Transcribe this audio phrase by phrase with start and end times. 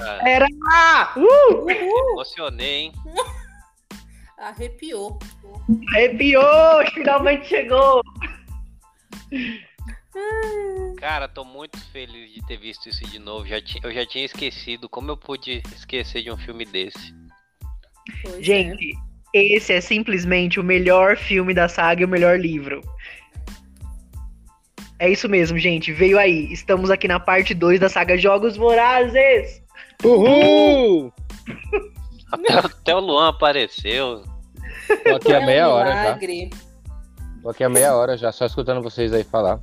[0.00, 0.46] Eita, Era!
[1.16, 1.64] Uh!
[1.64, 2.10] me Uhul!
[2.12, 2.92] emocionei, hein?
[4.38, 5.18] Arrepiou.
[5.90, 6.86] Arrepiou!
[6.94, 8.02] Finalmente chegou!
[10.98, 13.46] Cara, tô muito feliz de ter visto isso de novo.
[13.46, 14.88] Já eu já tinha esquecido.
[14.88, 17.14] Como eu pude esquecer de um filme desse?
[18.22, 18.42] Pois é.
[18.42, 18.94] Gente,
[19.34, 22.80] esse é simplesmente o melhor filme da saga e o melhor livro.
[25.00, 25.92] É isso mesmo, gente.
[25.92, 26.52] Veio aí.
[26.52, 29.62] Estamos aqui na parte 2 da saga Jogos Vorazes.
[30.04, 31.12] Uhul!
[32.30, 34.22] Até, até o Luan apareceu.
[35.04, 36.18] Tô aqui há É um meia hora já.
[37.42, 39.60] Tô aqui há meia hora já, só escutando vocês aí falar.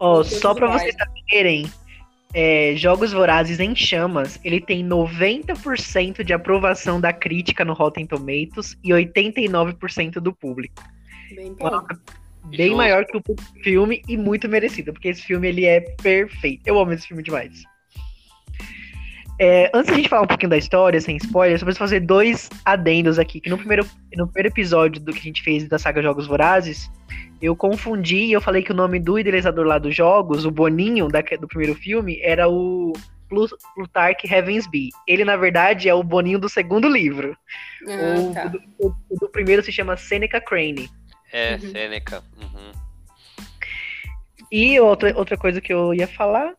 [0.00, 1.70] Ó, Deus só pra vocês saberem,
[2.32, 8.76] é, Jogos Vorazes em Chamas, ele tem 90% de aprovação da crítica no Rotten Tomatoes
[8.84, 10.82] e 89% do público.
[11.34, 11.86] Bem Uma
[12.44, 12.76] bem Justo.
[12.76, 13.22] maior que o
[13.62, 16.62] filme e muito merecido, porque esse filme ele é perfeito.
[16.66, 17.62] Eu amo esse filme demais.
[19.40, 22.48] É, antes da gente falar um pouquinho da história, sem spoilers, eu preciso fazer dois
[22.64, 23.40] adendos aqui.
[23.40, 23.86] Que no primeiro,
[24.16, 26.90] no primeiro episódio do que a gente fez da saga Jogos Vorazes,
[27.40, 31.06] eu confundi e eu falei que o nome do idealizador lá dos jogos, o Boninho
[31.06, 32.92] da- do primeiro filme, era o
[33.28, 34.88] Plu- Plutarch Heavensby.
[35.06, 37.36] Ele, na verdade, é o Boninho do segundo livro.
[37.86, 38.44] Ah, o, tá.
[38.46, 40.90] do, o- o do primeiro se chama Seneca Crane.
[41.32, 41.60] É, Uhum.
[41.70, 42.24] Sêneca.
[42.40, 42.72] Uhum.
[44.50, 46.54] E outra, outra coisa que eu ia falar.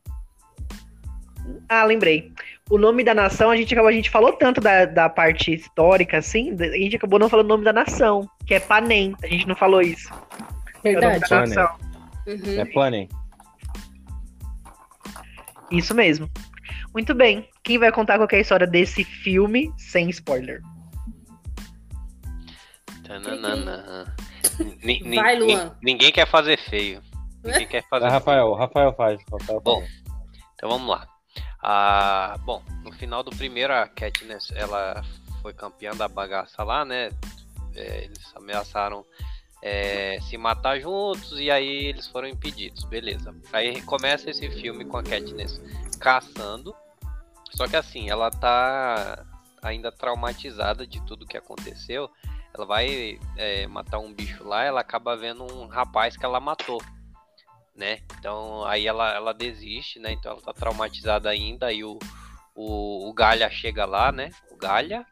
[1.68, 2.32] Ah, lembrei.
[2.70, 6.20] O nome da nação, a gente acabou, a gente falou tanto da, da parte histórica,
[6.20, 9.16] assim, a gente acabou não falando o nome da nação, que é Panem.
[9.24, 10.08] A gente não falou isso.
[10.84, 11.20] É o nome Verdade.
[11.22, 11.56] da Panem.
[11.56, 11.90] nação.
[12.28, 12.60] Uhum.
[12.60, 13.10] É Planning.
[15.72, 16.30] Isso mesmo.
[16.94, 17.48] Muito bem.
[17.64, 20.62] Quem vai contar qual é a história desse filme sem spoiler?
[23.04, 24.16] Tananana.
[25.16, 25.76] Vai, Luan.
[25.82, 27.02] Ninguém quer fazer feio.
[27.44, 28.54] Ninguém quer fazer Vai, Rafael.
[28.54, 29.20] Rafael faz.
[29.32, 29.92] Rafael Bom, faz.
[30.56, 31.08] Então vamos lá.
[31.62, 35.04] Ah, bom, no final do primeiro, a Katniss, ela
[35.42, 37.10] foi campeã da bagaça lá, né?
[37.76, 39.06] É, eles ameaçaram
[39.62, 43.36] é, se matar juntos e aí eles foram impedidos, beleza.
[43.52, 45.62] Aí começa esse filme com a Katniss
[46.00, 46.74] caçando,
[47.52, 49.26] só que assim, ela tá
[49.62, 52.10] ainda traumatizada de tudo que aconteceu.
[52.54, 56.82] Ela vai é, matar um bicho lá, ela acaba vendo um rapaz que ela matou
[57.80, 58.00] né?
[58.20, 60.12] Então aí ela, ela desiste, né?
[60.12, 61.68] Então ela tá traumatizada ainda.
[61.68, 61.98] Aí o,
[62.54, 64.30] o, o Galha chega lá, né?
[64.52, 65.06] O Galha.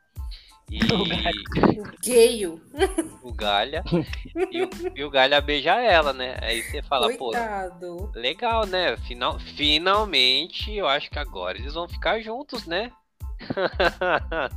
[0.69, 1.05] E O
[2.05, 2.61] Gale.
[3.23, 3.83] o Galha.
[4.51, 6.37] E o, e o Galha beija ela, né?
[6.41, 8.11] Aí você fala, pô, Coitado.
[8.13, 8.95] legal, né?
[8.97, 12.91] Final, finalmente eu acho que agora eles vão ficar juntos, né?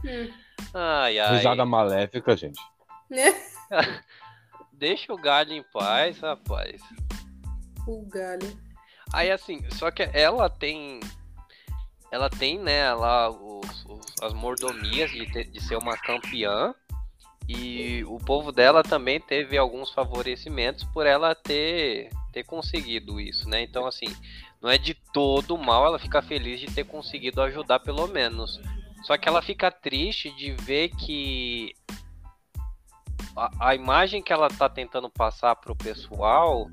[0.05, 0.31] Hum.
[0.75, 1.37] ai, ai.
[1.37, 2.61] Risada maléfica, gente.
[4.73, 6.81] Deixa o Galha em paz, rapaz.
[7.87, 8.59] O galho.
[9.13, 11.01] Aí assim, só que ela tem.
[12.13, 16.75] Ela tem, né, lá os, os- as mordomias de, ter- de ser uma campeã.
[17.49, 23.61] E o povo dela também teve alguns favorecimentos por ela ter, ter conseguido isso, né?
[23.63, 24.07] Então, assim,
[24.63, 28.61] não é de todo mal ela ficar feliz de ter conseguido ajudar, pelo menos.
[29.03, 31.75] Só que ela fica triste de ver que
[33.37, 36.71] a, a imagem que ela tá tentando passar pro pessoal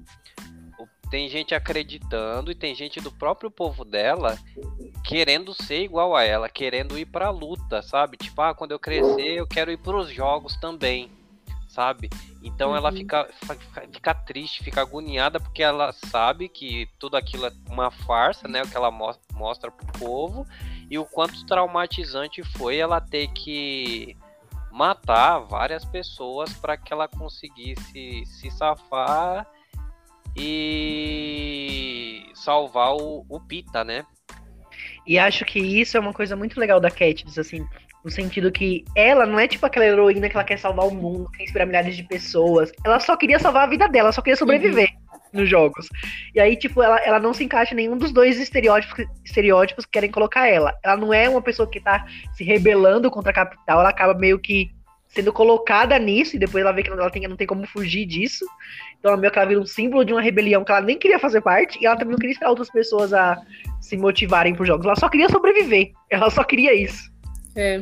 [1.10, 4.38] tem gente acreditando e tem gente do próprio povo dela
[5.04, 8.18] querendo ser igual a ela, querendo ir pra luta, sabe?
[8.18, 11.10] Tipo, ah, quando eu crescer, eu quero ir pros jogos também,
[11.70, 12.10] sabe?
[12.44, 12.98] Então ela Uhum.
[12.98, 18.48] fica, fica, fica triste, fica agoniada porque ela sabe que tudo aquilo é uma farsa,
[18.48, 18.62] né?
[18.62, 20.46] O que ela mos- mostra pro povo
[20.90, 24.16] e o quanto traumatizante foi ela ter que
[24.72, 29.48] matar várias pessoas para que ela conseguisse se safar
[30.38, 34.06] e salvar o, o Pita, né?
[35.06, 37.66] E acho que isso é uma coisa muito legal da Katniss, assim,
[38.04, 41.30] no sentido que ela não é tipo aquela heroína que ela quer salvar o mundo,
[41.32, 42.72] quer inspirar milhares de pessoas.
[42.86, 44.90] Ela só queria salvar a vida dela, só queria sobreviver
[45.34, 45.88] nos jogos.
[46.34, 49.92] E aí, tipo, ela, ela não se encaixa em nenhum dos dois estereótipos, estereótipos que
[49.92, 50.74] querem colocar ela.
[50.84, 54.40] Ela não é uma pessoa que tá se rebelando contra a capital, ela acaba meio
[54.40, 54.72] que
[55.18, 58.46] sendo colocada nisso, e depois ela vê que ela tem, não tem como fugir disso.
[59.00, 61.18] Então ela meio que ela vira um símbolo de uma rebelião que ela nem queria
[61.18, 63.42] fazer parte, e ela também não queria esperar outras pessoas a
[63.82, 64.86] se motivarem por jogos.
[64.86, 65.92] Ela só queria sobreviver.
[66.08, 67.12] Ela só queria isso.
[67.56, 67.80] É.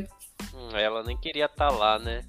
[0.54, 2.24] Hum, ela nem queria estar lá, né?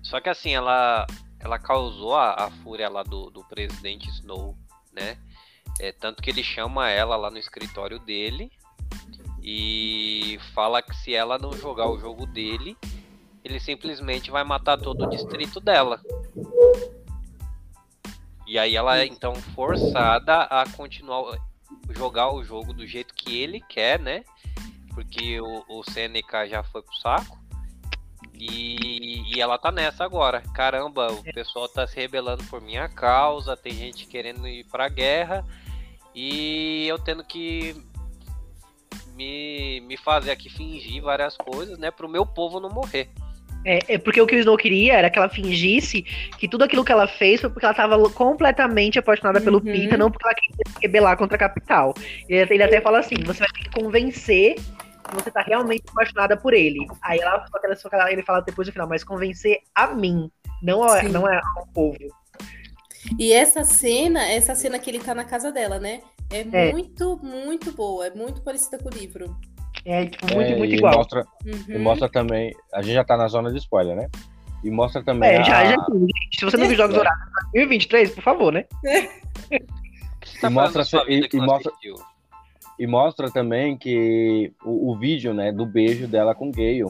[0.00, 1.06] Só que assim, ela,
[1.40, 4.54] ela causou a, a fúria lá do, do presidente Snow,
[4.92, 5.16] né?
[5.80, 8.48] É, tanto que ele chama ela lá no escritório dele
[9.42, 12.76] e fala que se ela não jogar o jogo dele,
[13.44, 16.00] ele simplesmente vai matar todo o distrito dela.
[18.46, 21.38] E aí ela é então forçada a continuar.
[21.90, 24.24] jogar o jogo do jeito que ele quer, né?
[24.94, 27.38] Porque o, o CNK já foi pro saco.
[28.32, 30.42] E, e ela tá nessa agora.
[30.54, 35.44] Caramba, o pessoal tá se rebelando por minha causa, tem gente querendo ir pra guerra.
[36.14, 37.76] E eu tendo que
[39.14, 41.90] me, me fazer aqui fingir várias coisas, né?
[41.90, 43.10] Pro meu povo não morrer.
[43.64, 46.02] É, é porque o que o Snow queria era que ela fingisse
[46.38, 49.64] que tudo aquilo que ela fez foi porque ela estava completamente apaixonada pelo Uhum.
[49.72, 51.94] Pita, não porque ela queria se rebelar contra a capital.
[52.28, 56.36] Ele, ele até fala assim: você vai ter que convencer que você tá realmente apaixonada
[56.36, 56.86] por ele.
[57.02, 57.44] Aí ela,
[57.92, 60.30] ela- ele fala depois no final, mas convencer a mim,
[60.62, 61.08] não, a, Sim.
[61.08, 61.98] não é ao povo.
[63.18, 66.00] E essa cena, essa cena que ele tá na casa dela, né?
[66.32, 66.72] É, É.
[66.72, 68.06] muito, muito boa.
[68.06, 69.36] É muito parecida com o livro.
[69.84, 70.94] É tipo, muito, É, muito e igual.
[70.96, 71.82] Mostra, e Uhum.
[71.82, 72.54] mostra também.
[72.72, 74.08] A gente já tá na zona de spoiler, né?
[74.62, 75.28] E mostra também.
[75.30, 75.76] É, já, a- já.
[76.38, 76.98] Se você não viu Jogos É.
[76.98, 77.22] Dourados
[77.52, 78.64] 2023, por favor, né?
[80.40, 81.72] Tá E mostra e- e não mostra-?
[82.78, 86.84] E mostra também que o, o vídeo, né, do beijo dela com o Gale,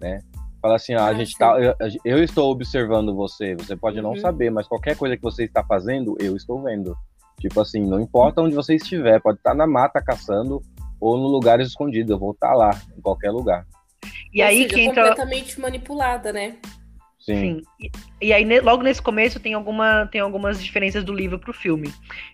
[0.00, 0.20] né?
[0.60, 4.10] Fala assim, ó, a Ah, gente tá, eu, eu estou observando você, você pode não
[4.10, 4.16] Uhum.
[4.16, 6.96] saber, mas qualquer coisa que você está fazendo, eu estou vendo.
[7.38, 10.62] Tipo assim, não importa onde você estiver, pode estar na mata caçando
[11.04, 13.66] ou no lugar escondido, eu vou estar lá, em qualquer lugar.
[14.32, 15.02] E Ou aí seja, que entra.
[15.08, 16.56] completamente manipulada, né?
[17.20, 17.34] Sim.
[17.40, 17.62] Sim.
[17.80, 17.90] E,
[18.26, 21.90] e aí, ne- logo nesse começo, tem, alguma, tem algumas diferenças do livro pro filme.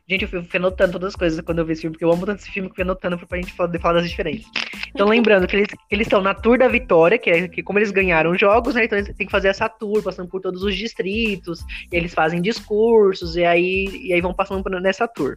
[0.08, 2.26] Gente, eu fui, anotando todas as coisas quando eu vi esse filme, porque eu amo
[2.26, 4.46] tanto esse filme que eu fui anotando pra gente falar, falar das diferenças.
[4.88, 7.78] Então, lembrando que eles que eles estão na Tour da Vitória, que é que como
[7.78, 8.84] eles ganharam os jogos, né?
[8.84, 11.60] Então eles têm que fazer essa tour, passando por todos os distritos,
[11.92, 15.36] e eles fazem discursos, e aí, e aí vão passando por- nessa tour.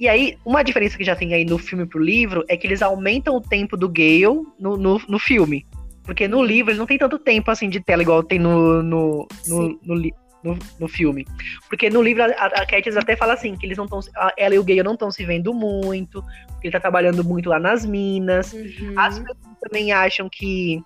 [0.00, 2.80] E aí, uma diferença que já tem aí no filme pro livro é que eles
[2.80, 5.66] aumentam o tempo do Gale no, no, no filme.
[6.02, 9.28] Porque no livro ele não tem tanto tempo assim de tela igual tem no, no,
[9.46, 9.94] no, no,
[10.42, 11.26] no- no filme.
[11.68, 14.00] Porque no livro a, a Katniss até fala assim, que eles não estão.
[14.38, 17.60] Ela e o Gale não estão se vendo muito, porque ele tá trabalhando muito lá
[17.60, 18.54] nas minas.
[18.54, 18.94] Uhum.
[18.96, 20.82] As pessoas também acham que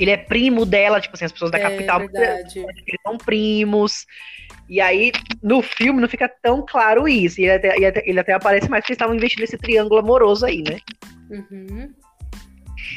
[0.00, 2.58] ele é primo dela, tipo assim, as pessoas da é capital verdade.
[2.60, 4.06] eles são primos.
[4.68, 5.12] E aí,
[5.42, 7.40] no filme, não fica tão claro isso.
[7.40, 10.00] E ele até, ele até- ele até aparece mais porque eles estavam investindo nesse triângulo
[10.00, 10.78] amoroso aí, né?
[11.30, 11.92] Uhum.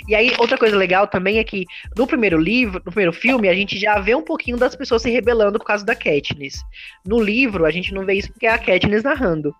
[0.07, 1.65] E aí, outra coisa legal também é que
[1.97, 5.09] no primeiro livro, no primeiro filme, a gente já vê um pouquinho das pessoas se
[5.09, 6.61] rebelando por causa da Katniss.
[7.05, 9.53] No livro, a gente não vê isso porque é a Katniss narrando.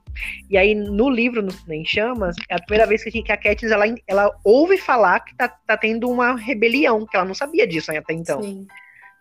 [0.50, 3.32] E aí, no livro, no Em Chamas, é a primeira vez que a, gente, que
[3.32, 7.36] a Katniss, ela, ela ouve falar que tá, tá tendo uma rebelião, que ela não
[7.36, 8.42] sabia disso até então.
[8.42, 8.68] Sim.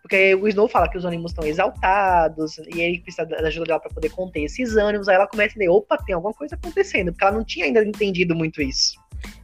[0.06, 3.81] Porque o Snow fala que os ânimos estão exaltados, e ele precisa da ajuda dela
[3.81, 5.08] pra poder conter esses ânimos.
[5.08, 7.85] Aí ela começa a entender, opa, tem alguma coisa acontecendo, porque ela não tinha ainda
[7.85, 8.94] entendido muito isso.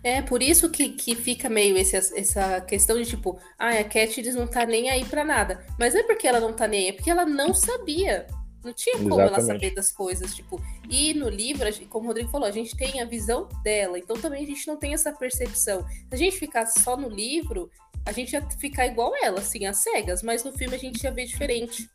[0.05, 4.37] É, por isso que, que fica meio esse, essa questão de tipo, ah, a Katniss
[4.37, 5.67] não tá nem aí pra nada.
[5.77, 8.29] Mas não é porque ela não tá nem aí, é porque ela não sabia.
[8.63, 9.65] Não tinha como ela Exatamente.
[9.65, 10.63] saber das coisas, tipo.
[10.89, 14.45] E no livro, como o Rodrigo falou, a gente tem a visão dela, então também
[14.45, 15.85] a gente não tem essa percepção.
[15.89, 17.69] Se a gente ficasse só no livro,
[18.07, 21.11] a gente ia ficar igual ela, assim, às cegas, mas no filme a gente ia
[21.11, 21.89] ver diferente.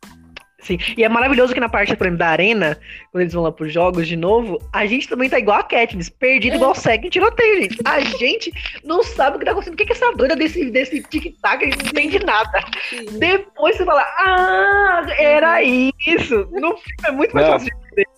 [0.60, 0.80] Sim.
[0.98, 2.78] E é maravilhoso que na parte, por exemplo, da arena,
[3.12, 6.10] quando eles vão lá pros jogos de novo, a gente também tá igual a Katniss,
[6.10, 6.56] perdido É.
[6.56, 7.78] igual cego em tiroteio, gente.
[7.86, 8.52] A gente
[8.84, 9.76] não sabe o que tá acontecendo.
[9.76, 11.64] O que, que é essa doida desse, desse tic-tac?
[11.64, 12.60] A gente não entende nada.
[12.90, 13.06] Sim.
[13.20, 16.36] Depois você fala, ah, era isso.
[16.52, 17.54] No filme é muito mais Não.
[17.54, 17.78] fácil.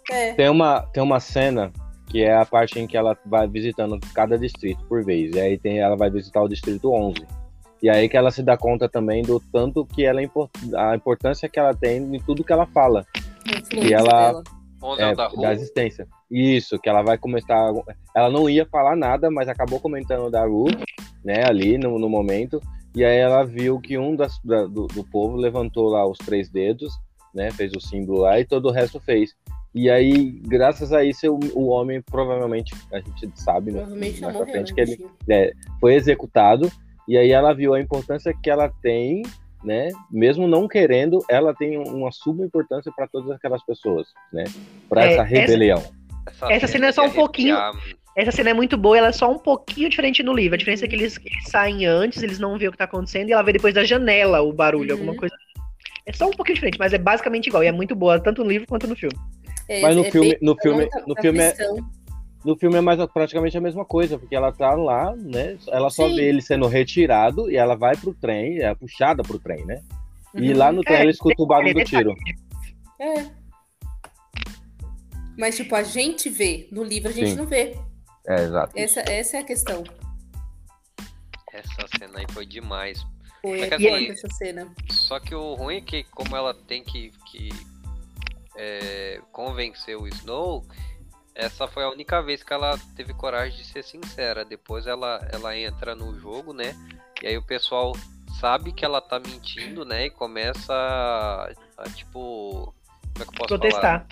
[0.09, 0.33] É.
[0.33, 1.71] Tem uma, tem uma cena
[2.09, 5.35] que é a parte em que ela vai visitando cada distrito por vez.
[5.35, 7.21] E aí tem, ela vai visitar o distrito 11.
[7.81, 10.29] E aí que ela se dá conta também do tanto que ela é
[10.75, 13.05] a importância que ela tem em tudo que ela fala,
[13.47, 14.43] influência ela- dela.
[14.81, 16.07] 11 é, da da existência.
[16.31, 17.69] Isso, que ela vai começar.
[18.15, 20.67] Ela não ia falar nada, mas acabou comentando da Ru,
[21.21, 22.61] né, ali no, no momento.
[22.95, 26.49] E aí ela viu que um das, da- do, do povo levantou lá os três
[26.49, 26.93] dedos,
[27.35, 29.35] né, fez o símbolo lá e todo o resto fez.
[29.75, 34.27] E aí, graças a isso, o, o homem provavelmente, a gente sabe, né, Provavelmente não
[34.29, 34.75] mais pra frente, né?
[34.75, 34.91] que ele
[35.27, 35.51] bichinho?
[35.81, 36.71] foi executado.
[37.09, 39.23] E aí ela viu a importância que ela tem,
[39.63, 39.89] né?
[40.11, 44.43] Mesmo não querendo, ela tem uma suma importância para todas aquelas pessoas, né?
[44.87, 45.83] Para É, essa essa- rebelião.
[46.49, 47.57] essa cena é só um pouquinho-
[48.15, 50.55] Essa cena é muito boa, ela é só um pouquinho diferente no livro.
[50.55, 53.29] A diferença é que eles, eles saem antes, eles não veem o que tá acontecendo,
[53.29, 54.99] e ela vê depois da janela o barulho, Uhum.
[55.01, 55.33] alguma coisa.
[56.05, 57.63] É só um pouquinho diferente, mas é basicamente igual.
[57.63, 59.15] E é muito boa, tanto no livro quanto no filme.
[59.69, 61.55] É, Mas no é filme, no filme, da- no filme é.
[62.45, 65.57] No filme é mais praticamente a mesma coisa, porque ela tá lá, né?
[65.67, 66.15] Ela só Sim.
[66.15, 69.81] vê ele sendo retirado e ela vai pro trem, é puxada pro trem, né?
[70.35, 70.57] E Uhum.
[70.57, 72.13] lá no trem É, ela escuta o barulho do tiro.
[73.01, 73.25] É.
[75.37, 76.67] Mas, tipo, a gente vê.
[76.71, 77.35] No livro a gente Sim.
[77.37, 77.77] não vê.
[78.27, 78.73] É, exato.
[78.77, 79.83] Essa, essa é a questão.
[81.53, 83.05] Essa cena aí foi demais.
[83.41, 84.69] Foi É que assim- essa cena.
[84.91, 87.49] Só que o ruim é que, como ela tem que, que
[88.57, 90.65] é, convencer o Snow,
[91.39, 94.43] essa foi a única vez que ela teve coragem de ser sincera.
[94.43, 96.75] Depois ela, ela entra no jogo, né?
[97.21, 97.93] E aí o pessoal
[98.39, 100.07] sabe que ela tá mentindo, né?
[100.07, 102.73] E começa a, a tipo.
[103.13, 103.81] Como é que eu posso Protestar.
[103.81, 104.07] falar?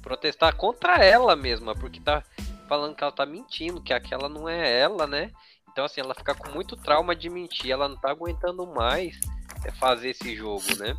[0.00, 2.22] Protestar contra ela mesma, porque tá
[2.68, 5.32] falando que ela tá mentindo, que aquela não é ela, né?
[5.72, 9.18] Então, assim, ela fica com muito trauma de mentir, ela não tá aguentando mais
[9.64, 10.96] é, fazer esse jogo, né?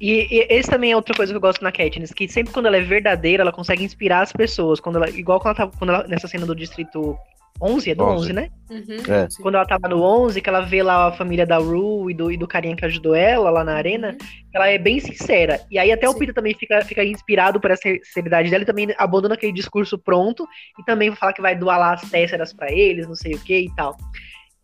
[0.00, 2.66] E, e esse também é outra coisa que eu gosto na Katniss, que sempre quando
[2.66, 4.80] ela é verdadeira, ela consegue inspirar as pessoas.
[4.80, 7.16] Quando ela, igual quando ela, tá, quando ela nessa cena do distrito
[7.62, 8.48] 11, é do 11, 11 né?
[8.68, 9.28] Uhum, É.
[9.40, 12.32] Quando ela tava no 11, que ela vê lá a família da Rue e do,
[12.32, 14.16] e do carinha que ajudou ela lá na arena,
[14.52, 15.60] ela é bem sincera.
[15.70, 16.18] E aí até o Sim.
[16.18, 20.46] Peter também fica, fica inspirado por essa sinceridade dela e também abandona aquele discurso pronto
[20.78, 23.56] e também fala que vai doar lá as tésseras pra eles, não sei o que
[23.60, 23.96] e tal.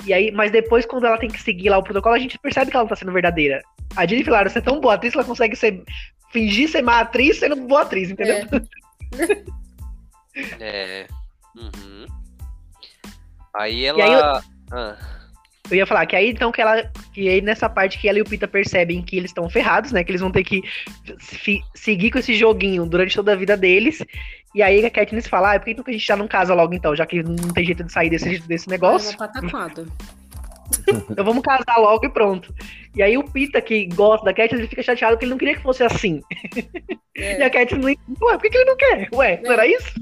[0.06, 2.70] E aí, mas depois, quando ela tem que seguir lá o protocolo, a gente percebe
[2.70, 3.62] que ela não tá sendo verdadeira.
[3.96, 5.82] A Jennifer Lawrence é tão boa atriz que ela consegue ser,
[6.32, 8.36] fingir ser má atriz sendo boa atriz, entendeu?
[8.36, 9.44] É.
[10.60, 11.06] É.
[11.56, 12.06] Uhum.
[13.56, 14.04] Aí ela.
[14.04, 14.40] aí eu-
[14.72, 14.96] Ah,
[15.68, 16.88] Eu ia falar que aí então que ela.
[17.12, 20.04] Que aí nessa parte que ela e o Pita percebem que eles estão ferrados, né?
[20.04, 20.62] Que eles vão ter que
[21.18, 23.98] fi- seguir com esse joguinho durante toda a vida deles.
[24.54, 26.54] E aí a Katniss fala, ah, por que então que a gente já não casa
[26.54, 29.10] logo então, já que não tem jeito de sair desse, desse É negócio?
[29.10, 29.84] uma pataquada.
[31.10, 32.54] Então vamos casar logo e pronto.
[32.94, 35.56] E aí o Pita, que gosta da Katniss, ele fica chateado porque ele não queria
[35.56, 36.20] que fosse assim.
[37.16, 37.44] E É.
[37.44, 39.08] a Katniss não entende, ué, por que, que ele não quer?
[39.12, 39.92] Ué, não era isso?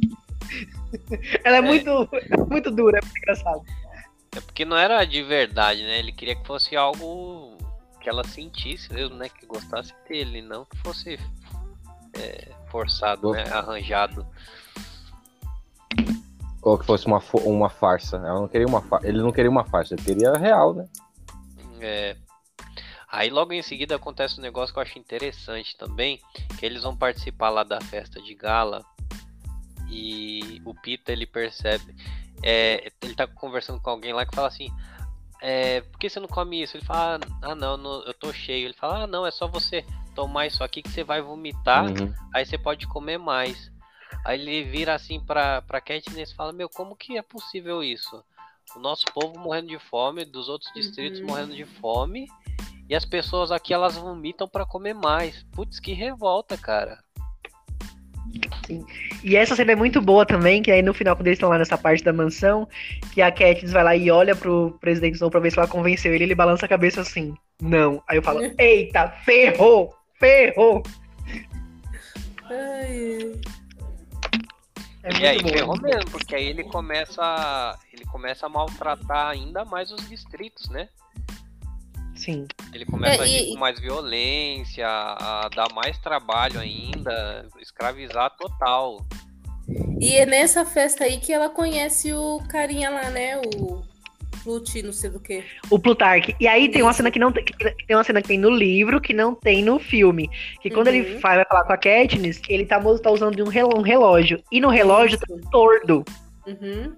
[1.45, 2.09] Ela é, muito,
[2.49, 3.63] muito dura, é muito engraçado.
[4.37, 5.99] é porque não era de verdade, né?
[5.99, 7.57] Ele queria que fosse algo
[8.01, 9.29] que ela sentisse mesmo, né?
[9.29, 11.19] Que gostasse dele, não que fosse
[12.15, 13.45] é, forçado, né?
[13.51, 14.25] Arranjado.
[16.63, 18.17] Ou que fosse uma, uma farsa.
[18.17, 20.89] Ela não queria uma fa- Ele não queria uma farsa, ele queria real, né?
[21.81, 22.17] É.
[23.11, 26.21] Aí logo em seguida acontece um negócio que eu acho interessante também,
[26.59, 28.85] que eles vão participar lá da festa de gala
[29.89, 31.95] e o Pita ele percebe,
[32.43, 34.69] é, ele tá conversando com alguém lá que fala assim,
[35.41, 36.77] é, por que você não come isso?
[36.77, 38.67] Ele fala, ah não, não, eu tô cheio.
[38.67, 39.85] Ele fala, ah não, é só você
[40.15, 42.13] tomar isso aqui que você vai vomitar, Uhum.
[42.35, 43.71] aí você pode comer mais.
[44.25, 48.23] Aí ele vira assim pra, pra Katniss e fala, meu, como que é possível isso?
[48.77, 51.27] O nosso povo morrendo de fome, dos outros distritos Uhum.
[51.29, 52.27] morrendo de fome,
[52.89, 55.43] e as pessoas aqui elas vomitam pra comer mais.
[55.53, 56.99] Putz, que revolta, cara.
[59.25, 61.59] E essa cena é muito boa também, que aí no final, quando eles estão lá
[61.59, 62.69] nessa parte da mansão,
[63.13, 66.15] que a Katniss vai lá e olha pro presidente Snow pra ver se ela convenceu
[66.15, 68.03] ele, ele balança a cabeça assim, não.
[68.07, 70.83] Aí eu falo, eita, ferrou, ferrou.
[72.51, 73.41] Ai,
[75.03, 75.83] É e aí muito ferrou bom.
[75.83, 77.79] mesmo, porque aí ele começa.
[77.93, 80.89] Ele começa a maltratar ainda mais os distritos, né?
[82.17, 82.47] Sim.
[82.75, 88.35] Ele começa É, a agir e- com mais violência, a dar mais trabalho ainda, escravizar
[88.37, 89.07] total.
[90.01, 93.41] E é nessa festa aí que ela conhece o carinha lá, né?
[93.55, 93.83] O
[94.43, 95.45] Pluti, não sei do que.
[95.71, 96.35] O Plutarque.
[96.41, 99.01] E aí tem uma cena que não tem, tem uma cena que tem no livro
[99.01, 100.31] que não tem no filme.
[100.61, 101.21] Que quando ele Uhum.
[101.21, 104.43] vai, vai falar com a Katniss, ele tá, tá usando um um relógio.
[104.51, 106.05] E no relógio tá tordo.
[106.47, 106.95] Uhum.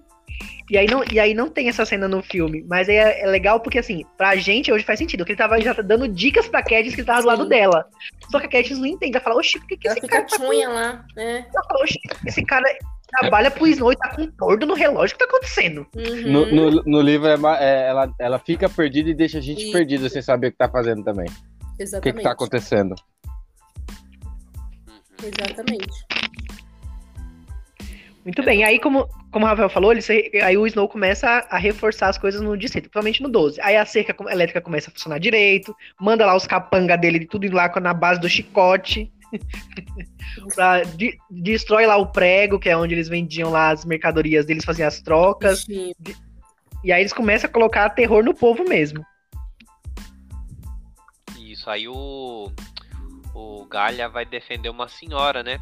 [0.69, 2.63] E aí, não, e aí não tem essa cena no filme.
[2.67, 5.25] Mas é, é legal porque, assim, pra gente hoje faz sentido.
[5.25, 7.27] Que ele tava já dando dicas pra Katniss que ele tava do Sim.
[7.27, 7.85] lado dela.
[8.29, 9.17] Só que a Katniss não entende.
[9.17, 10.29] Ela fala, oxi, por que, que Ela esse fica cara.
[10.29, 10.37] Tá...
[10.37, 11.45] tchunha lá, né?
[11.53, 12.65] Ela fala, oxi, esse cara
[13.19, 15.15] trabalha pro Snow e tá com tordo no relógio.
[15.15, 15.85] O que tá acontecendo?
[15.95, 16.31] Uhum.
[16.31, 19.71] No, no, no livro, é é, ela, ela fica perdida e deixa a gente Isso.
[19.71, 21.27] perdida sem saber o que tá fazendo também.
[21.27, 22.17] O que, Exatamente.
[22.17, 22.95] que tá acontecendo?
[25.23, 26.05] Exatamente.
[28.23, 28.63] Muito bem.
[28.63, 30.01] Aí, como, como o Rafael falou, ele,
[30.43, 33.59] aí o Snow começa a, a reforçar as coisas no distrito, principalmente no 12.
[33.61, 37.55] Aí a cerca elétrica começa a funcionar direito, manda lá os capanga dele, tudo indo
[37.55, 39.11] lá na base do chicote.
[40.55, 44.65] pra, de- destrói lá o prego, que é onde eles vendiam lá as mercadorias deles,
[44.65, 45.65] faziam as trocas.
[45.65, 45.95] Bichinho.
[46.83, 49.05] E aí eles começam a colocar terror no povo mesmo.
[51.37, 52.51] Isso, aí o,
[53.35, 55.59] o Galha vai defender uma senhora, né?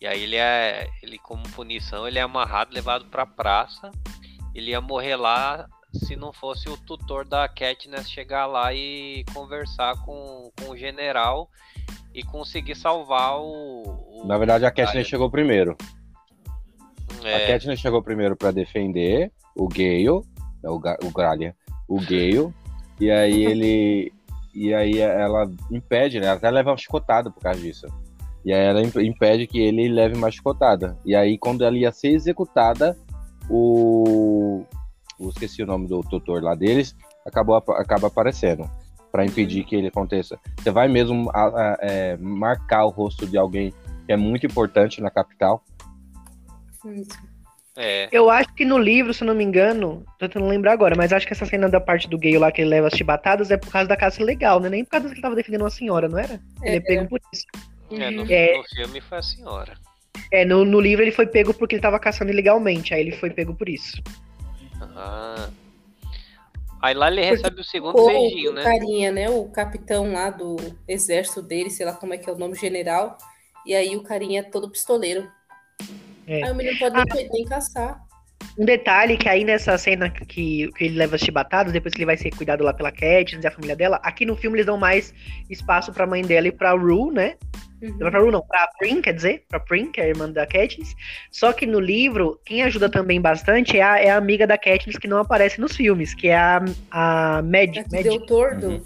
[0.00, 0.88] E aí ele é.
[1.02, 3.90] Ele, como punição, ele é amarrado, levado pra praça.
[4.54, 9.96] Ele ia morrer lá se não fosse o tutor da Katniss chegar lá e conversar
[10.04, 11.50] com, com o general
[12.16, 13.82] e conseguir salvar o.
[14.22, 14.70] o Na verdade, a.
[14.70, 15.76] Katniss chegou primeiro.
[17.22, 20.22] A É, Katniss chegou primeiro pra defender o Gale,
[20.64, 21.54] é o, Ga- o Gralha,
[21.86, 22.52] o Gale,
[23.00, 24.12] e aí ele.
[24.54, 26.26] E aí ela impede, né?
[26.28, 27.86] Ela até leva uma chicotada por causa disso.
[28.42, 30.96] E aí ela imp- impede que ele leve uma chicotada.
[31.04, 32.96] E aí, quando ela ia ser executada,
[33.50, 34.64] o.
[35.20, 36.94] Eu esqueci o nome do tutor lá deles,
[37.26, 38.70] acabou, acaba aparecendo.
[39.16, 40.38] Pra impedir que ele aconteça.
[40.58, 43.72] Você vai mesmo a- a- é, marcar o rosto de alguém
[44.04, 45.64] que é muito importante na capital.
[46.84, 47.18] Isso.
[47.78, 48.10] É.
[48.12, 51.14] Eu acho que no livro, se eu não me engano, tô tentando lembrar agora, mas
[51.14, 53.56] acho que essa cena da parte do gay lá que ele leva as chibatadas é
[53.56, 54.68] por causa da caça legal, né?
[54.68, 56.38] Nem por causa que ele tava defendendo uma senhora, não era?
[56.62, 57.46] Ele é pego por isso.
[57.92, 58.30] É, no.
[58.30, 58.58] É.
[58.58, 59.72] no filme foi a senhora.
[60.30, 63.30] É, no, no livro ele foi pego porque ele tava caçando ilegalmente, aí ele foi
[63.30, 63.96] pego por isso.
[64.94, 65.48] Ah.
[66.86, 68.62] Aí lá ele recebe o segundo Ou beijinho, o né?
[68.62, 69.28] carinha, né?
[69.28, 70.54] O capitão lá do
[70.86, 73.18] exército dele, sei lá como é que é o nome general.
[73.66, 75.28] E aí o carinha é todo pistoleiro.
[76.28, 76.44] É.
[76.44, 78.05] Aí o menino pode nem, nem caçar.
[78.58, 82.06] Um detalhe que aí nessa cena que, que ele leva as chibatadas, depois que ele
[82.06, 84.78] vai ser cuidado lá pela Katniss e a família dela, aqui no filme eles dão
[84.78, 85.12] mais
[85.50, 87.34] espaço pra mãe dela e pra Rue, né?
[87.82, 87.96] Uhum.
[87.98, 90.46] Não pra Rue não, pra Prim, quer dizer, pra Prim, que é a irmã da
[90.46, 90.94] Katniss.
[91.30, 94.98] Só que no livro, quem ajuda também bastante é a, é a amiga da Katniss
[94.98, 98.68] que não aparece nos filmes, que é a, a Mad, É que Mad deu tordo.
[98.68, 98.82] Uhum.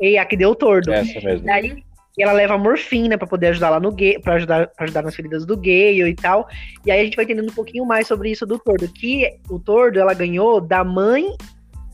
[0.00, 0.92] e a que deu o tordo.
[0.92, 1.46] Essa mesmo.
[1.46, 1.82] Daí
[2.16, 5.14] e ela leva morfina pra poder ajudar lá no gay, para ajudar, pra ajudar nas
[5.16, 6.48] feridas do gay e tal.
[6.86, 9.58] E aí a gente vai entendendo um pouquinho mais sobre isso do Tordo, que o
[9.58, 11.26] Tordo ela ganhou da mãe,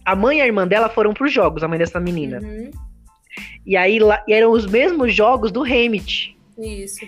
[0.04, 2.40] a mãe e a irmã dela foram pros jogos, a mãe dessa menina.
[2.42, 2.70] Uhum.
[3.64, 6.36] E aí lá, e eram os mesmos jogos do Hamit.
[6.58, 7.06] Isso.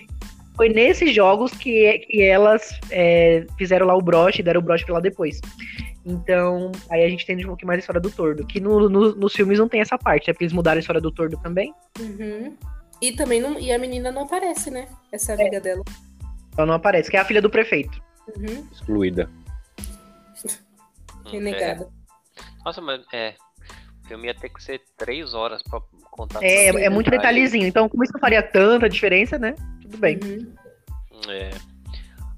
[0.55, 4.93] Foi nesses jogos que, que elas é, fizeram lá o broche, deram o broche pra
[4.95, 5.39] lá depois.
[6.05, 8.45] Então, aí a gente entende um pouquinho mais a história do Tordo.
[8.45, 11.01] Que no, no- nos filmes não tem essa parte, é porque eles mudaram a história
[11.01, 11.73] do Tordo também.
[11.99, 12.55] Uhum.
[13.03, 14.87] E também não, e a menina não aparece, né?
[15.11, 15.83] Essa amiga dela.
[16.57, 18.01] Ela não aparece, que é a filha do prefeito.
[18.37, 18.65] Uhum.
[18.71, 19.29] Excluída.
[21.29, 21.83] Renegada.
[21.83, 22.43] é.
[22.63, 23.35] Nossa, mas é.
[24.03, 25.81] O filme ia ter que ser três horas pra
[26.11, 26.79] contar É, tudo.
[26.79, 27.67] é muito detalhezinho.
[27.67, 29.53] Então, como isso não faria tanta diferença, né?
[29.81, 30.17] Tudo bem.
[30.23, 30.53] Uhum.
[31.29, 31.49] É.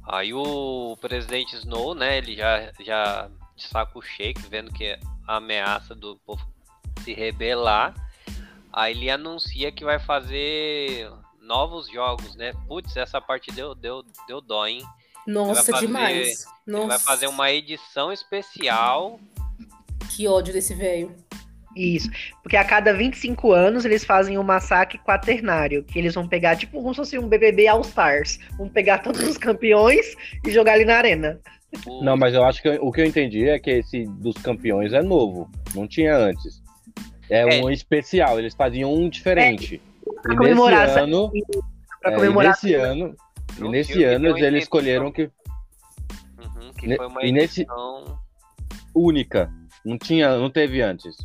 [0.07, 5.93] Aí o presidente Snow, né, ele já, já de saco cheio, vendo que a ameaça
[5.95, 6.43] do povo
[7.03, 7.93] se rebelar,
[8.75, 11.09] aí ele anuncia que vai fazer
[11.41, 12.51] novos jogos, né?
[12.67, 14.81] Putz, essa parte deu, deu, deu dó, hein?
[15.25, 16.27] Nossa, fazer- demais.
[16.67, 19.19] Ele Nossa, vai fazer uma edição especial.
[20.15, 21.15] que ódio desse velho.
[21.75, 22.09] Isso.
[22.41, 25.83] Porque a cada 25 anos eles fazem um massacre quaternário.
[25.83, 28.39] Que eles vão pegar, tipo, como se fosse um BBB All Stars.
[28.57, 31.39] Vão pegar todos os campeões e jogar ali na arena.
[32.01, 35.01] Não, mas eu acho que o que eu entendi é que esse dos campeões é
[35.01, 35.49] novo.
[35.73, 36.63] Não tinha antes.
[37.29, 37.63] É, É.
[37.63, 39.81] um especial, eles faziam um diferente.
[40.21, 41.31] Pra e comemorar nesse ano,
[42.01, 42.45] Pra é, comemorar.
[42.45, 43.15] e nesse ano,
[43.59, 48.19] e nesse ano eles escolheram que Uhum, que Ne- foi uma e nesse- edição.
[48.93, 49.51] única,
[49.83, 51.15] não tinha, não teve antes.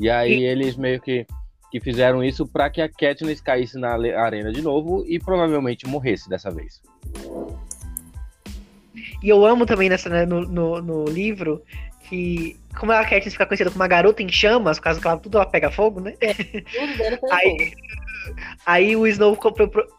[0.00, 1.26] E aí eles meio que
[1.72, 6.28] que fizeram isso para que a Katniss caísse na arena de novo e provavelmente morresse
[6.28, 6.80] dessa vez.
[9.22, 11.62] E eu amo também nessa, né, no, no, no livro
[12.08, 15.18] que, como a Katniss fica conhecida como uma garota em chamas, por causa que ela,
[15.18, 16.12] tudo ela pega fogo, né?
[16.12, 18.06] Tudo dela pelo Aí- fogo.
[18.66, 19.38] Aí o Snow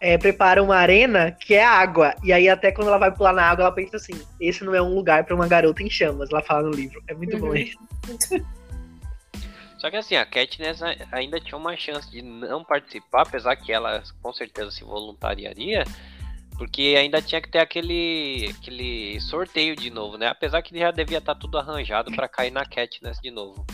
[0.01, 2.13] é, prepara uma arena que é água.
[2.23, 4.81] E aí, até quando ela vai pular na água, ela pensa assim: esse não é
[4.81, 6.29] um lugar pra uma garota em chamas.
[6.29, 7.01] Ela fala no livro.
[7.07, 7.55] É muito bom Uhum.
[7.55, 7.77] isso.
[9.77, 14.01] Só que assim, a Katniss ainda tinha uma chance de não participar, apesar que ela
[14.23, 15.83] com certeza se voluntariaria,
[16.57, 20.27] porque ainda tinha que ter aquele, aquele sorteio de novo, né?
[20.27, 23.65] Apesar que já devia estar tudo arranjado pra cair na Katniss de novo.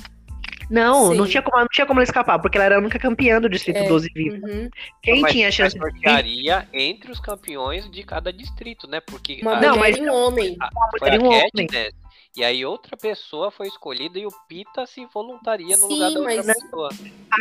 [0.69, 1.17] Não, Sim.
[1.17, 3.50] não tinha, como, não tinha como ela escapar, porque ela era a única campeã do
[3.50, 3.88] Distrito É.
[3.88, 4.46] 12 vivo.
[4.48, 4.69] Uhum.
[5.02, 5.82] Quem Mas- tinha a chance de.
[5.82, 9.02] sortearia entre os campeões de cada distrito, né?
[9.02, 10.58] Porque Uma a- Não, mulher mas- e um homem.
[11.00, 11.67] foi a um homem.
[11.67, 11.93] Katniss,
[12.38, 16.19] e aí outra pessoa foi escolhida e o Pita se voluntaria no Sim, lugar da
[16.22, 16.89] outra mas- pessoa.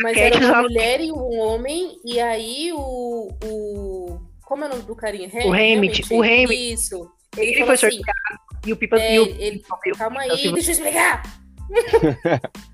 [0.01, 3.29] Mas Katniss, era uma mulher e um homem, e aí o.
[3.43, 5.29] o como é o nome do carinha?
[5.45, 6.73] O Hammett, o Hammett.
[6.73, 7.11] Isso.
[7.37, 8.43] Ele, Ele foi assim, sorteado.
[8.65, 8.97] E o Pipa.
[8.97, 9.63] é, e o, ele,
[9.97, 11.23] calma aí, deixa eu explicar.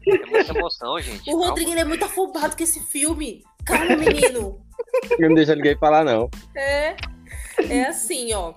[0.08, 1.30] É muita emoção, gente.
[1.34, 1.38] O.
[1.38, 3.44] Rodrigo ele é muito afobado com esse filme.
[3.66, 4.60] Calma, menino.
[5.20, 6.30] Não deixa ninguém falar, não.
[6.56, 6.96] É,
[7.70, 8.54] é assim, ó.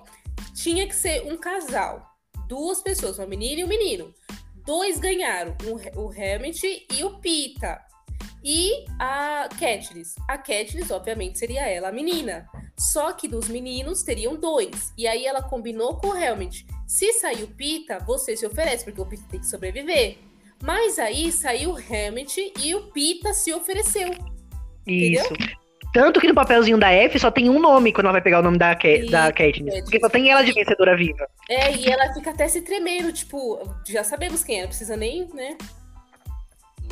[0.53, 2.05] Tinha que ser um casal.
[2.47, 4.13] Duas pessoas, uma menina e um menino.
[4.65, 7.79] Dois ganharam, o, o Hammett e o Pita.
[8.43, 10.15] E a Katniss.
[10.27, 12.45] A Katniss, obviamente, seria ela a menina.
[12.77, 14.91] Só que dos meninos teriam dois.
[14.97, 16.65] E aí ela combinou com o Helmet.
[16.85, 20.17] Se sair o Pita, você se oferece, porque o Pita tem que sobreviver.
[20.61, 24.09] Mas aí saiu o Helmet e o Pita se ofereceu.
[24.85, 25.33] Isso.
[25.93, 28.43] Tanto que no papelzinho da F só tem um nome quando ela vai pegar o
[28.43, 29.75] nome da, Isso, da Katniss.
[29.75, 31.27] é, Porque só tem ela de vencedora viva.
[31.47, 35.27] É, e ela fica até se tremendo, tipo, já sabemos quem é, não precisa nem,
[35.33, 35.55] né?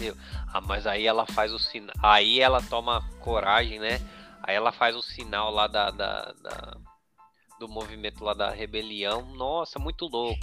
[0.01, 0.15] Meu,
[0.51, 1.93] ah, mas aí ela faz o sinal.
[2.01, 3.99] Aí ela toma coragem, né?
[4.41, 6.77] Aí ela faz o sinal lá da, da- da-
[7.59, 9.21] do movimento lá da rebelião.
[9.35, 10.39] Nossa, muito louco.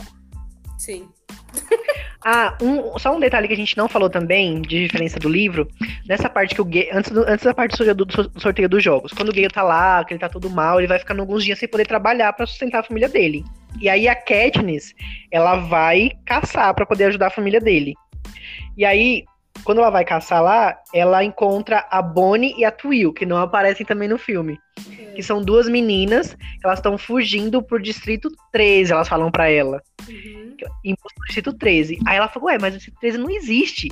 [0.79, 1.09] Sim.
[2.25, 5.69] Ah, um- só um detalhe que a gente não falou também, de diferença do livro,
[6.05, 8.41] nessa parte que o Gay, antes, do- antes da parte do sorteio, do so- do
[8.41, 10.99] sorteio dos jogos, quando o Gay tá lá, que ele tá todo mal, ele vai
[10.99, 13.45] ficando alguns dias sem poder trabalhar pra sustentar a família dele.
[13.81, 14.93] E aí a Katniss,
[15.31, 17.95] ela vai caçar pra poder ajudar a família dele.
[18.77, 19.25] E aí,
[19.65, 23.85] quando ela vai caçar lá, ela encontra a Bonnie e a Twill, que não aparecem
[23.85, 24.59] também no filme.
[25.15, 29.83] Que são duas meninas, que elas estão fugindo pro Distrito 13, elas falam pra ela.
[30.09, 30.55] Uhum.
[30.85, 31.99] Em busca do Distrito 13.
[32.07, 33.89] Aí ela falou, ué, mas o Distrito 13 não existe.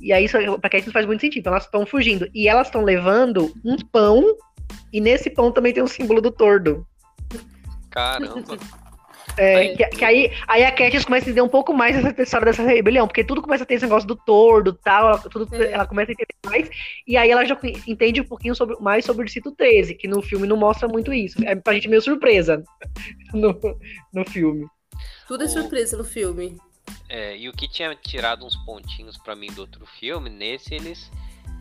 [0.00, 1.40] E aí, isso pra Katniss faz muito sentido.
[1.40, 2.28] Então elas estão fugindo.
[2.34, 4.36] E elas estão levando um pão,
[4.92, 6.86] e nesse pão também tem o símbolo do tordo.
[7.90, 8.44] Caramba.
[9.36, 12.46] É, que, que aí, aí a Katniss começa a entender um pouco mais essa história
[12.46, 15.54] dessa rebelião, porque tudo começa a ter esse negócio do tordo e tal, ela, tudo,
[15.54, 15.72] É.
[15.72, 16.70] ela começa a entender mais,
[17.06, 20.22] e aí ela já entende um pouquinho sobre, mais sobre o Distrito 13, que no
[20.22, 21.38] filme não mostra muito isso.
[21.44, 22.62] É pra gente meio surpresa
[23.34, 23.58] no,
[24.12, 24.66] no filme.
[25.28, 26.56] Tudo é surpresa no filme.
[27.08, 31.10] É, e o que tinha tirado uns pontinhos pra mim do outro filme, nesse eles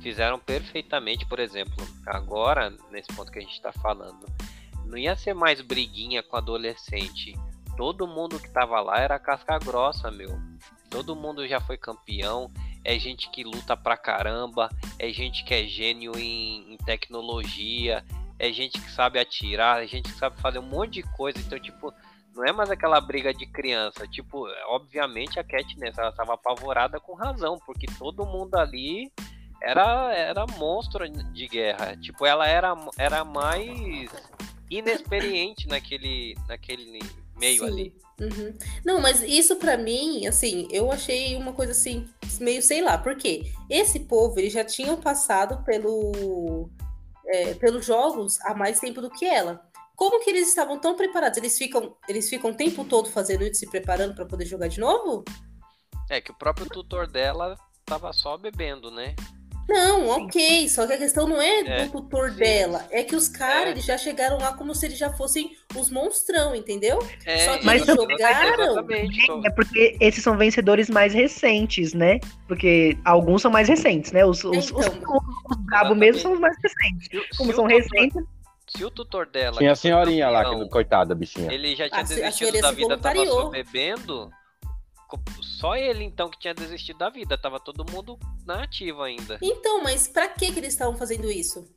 [0.01, 4.25] fizeram perfeitamente, por exemplo, agora, nesse ponto que a gente tá falando,
[4.85, 7.33] não ia ser mais briguinha com adolescente.
[7.77, 10.29] Todo mundo que tava lá era casca grossa, meu.
[10.89, 12.49] Todo mundo já foi campeão.
[12.83, 14.69] É gente que luta pra caramba.
[14.97, 18.03] É gente que é gênio em, em tecnologia.
[18.39, 19.83] É gente que sabe atirar.
[19.83, 21.39] É gente que sabe fazer um monte de coisa.
[21.39, 21.93] Então, tipo,
[22.35, 24.07] não é mais aquela briga de criança.
[24.07, 29.11] Tipo, obviamente a Katniss ela estava apavorada com razão, porque todo mundo ali
[29.61, 31.95] era era monstro de guerra.
[31.97, 34.09] Tipo, ela era, era mais
[34.69, 36.99] inexperiente naquele naquele
[37.37, 37.67] meio Sim.
[37.67, 37.95] ali.
[38.19, 38.57] Uhum.
[38.85, 42.07] Não, mas isso pra mim, assim, eu achei uma coisa assim,
[42.39, 43.51] meio sei lá, por quê?
[43.69, 46.69] Esse povo, eles já tinham passado pelo,
[47.27, 49.61] é, pelos jogos há mais tempo do que ela.
[49.95, 51.37] Como que eles estavam tão preparados?
[51.37, 54.79] Eles ficam, eles ficam o tempo todo fazendo isso, se preparando pra poder jogar de
[54.79, 55.23] novo?
[56.09, 59.15] É que o próprio tutor dela tava só bebendo, né?
[59.67, 60.69] Não, ok.
[60.69, 62.37] Só que a questão não é, É, do tutor sim.
[62.37, 62.85] dela.
[62.91, 63.81] É que os caras, É.
[63.81, 66.99] já chegaram lá como se eles já fossem os monstrão, entendeu?
[67.25, 68.85] É, Só que Mas eles jogaram.
[68.85, 72.19] Tô- É porque esses são vencedores mais recentes, né?
[72.47, 74.23] Porque alguns são mais recentes, né?
[74.25, 75.17] Os, os, os, Então.
[75.49, 77.07] os brabo mesmo são os mais recentes.
[77.31, 78.23] Se Como se são recentes,
[78.67, 79.57] Se o tutor dela.
[79.57, 81.51] Tinha a senhorinha lá, que, coitada, bichinha.
[81.53, 84.29] Ele já tinha A a desistido senhoria da vida, tava só bebendo.
[85.41, 89.37] Só ele então que tinha desistido da vida, tava todo mundo na ativa ainda.
[89.41, 91.67] Então, mas pra que, que eles estavam fazendo isso?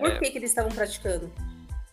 [0.00, 1.32] Por É, que, que eles estavam praticando?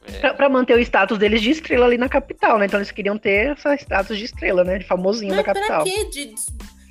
[0.05, 0.19] é.
[0.19, 2.65] pra, pra manter o status deles de estrela ali na capital, né?
[2.65, 4.79] Então eles queriam ter esse status de estrela, né?
[4.79, 5.83] De famosinho Mas da pra capital.
[5.83, 6.36] que de.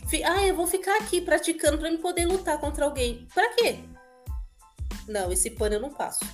[0.08, 3.26] fi- Ah, eu vou ficar aqui praticando pra me poder lutar contra alguém.
[3.34, 3.78] Pra quê?
[5.08, 6.24] Não, esse pano eu não passo.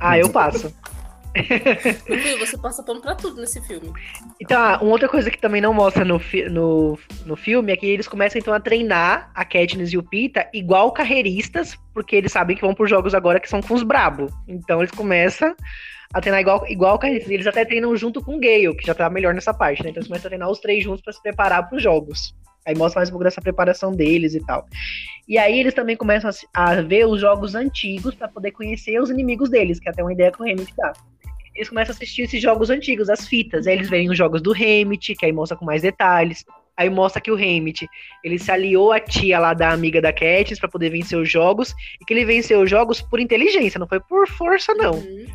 [0.00, 0.74] Ah, eu passo.
[2.40, 3.92] Você passa pano pra tudo nesse filme.
[4.40, 7.76] Então, ah, uma outra coisa que também não mostra no, fi- no, no filme é
[7.76, 12.32] que eles começam então a treinar a Katniss e o Pita igual carreiristas, porque eles
[12.32, 14.28] sabem que vão por jogos agora que são com os brabo.
[14.46, 15.54] Então eles começam
[16.12, 17.32] a treinar igual, igual carreiristas.
[17.32, 19.90] Eles até treinam junto com o Gale, que já tá melhor nessa parte, né?
[19.90, 22.34] Então eles começam a treinar os três juntos pra se preparar pros jogos.
[22.66, 24.66] Aí mostra mais um pouco dessa preparação deles e tal.
[25.26, 29.08] E aí eles também começam a, a ver os jogos antigos pra poder conhecer os
[29.10, 30.92] inimigos deles, que é até uma ideia que o Hammett dá
[31.58, 33.66] eles começam a assistir esses jogos antigos, as fitas.
[33.66, 36.44] Aí eles veem os jogos do Hammett, que aí mostra com mais detalhes.
[36.76, 37.88] Aí mostra que o Hammett,
[38.22, 41.74] ele se aliou à tia lá da amiga da Katniss pra poder vencer os jogos,
[42.00, 44.94] e que ele venceu os jogos por inteligência, não foi por força, não.
[44.94, 45.26] Uhum.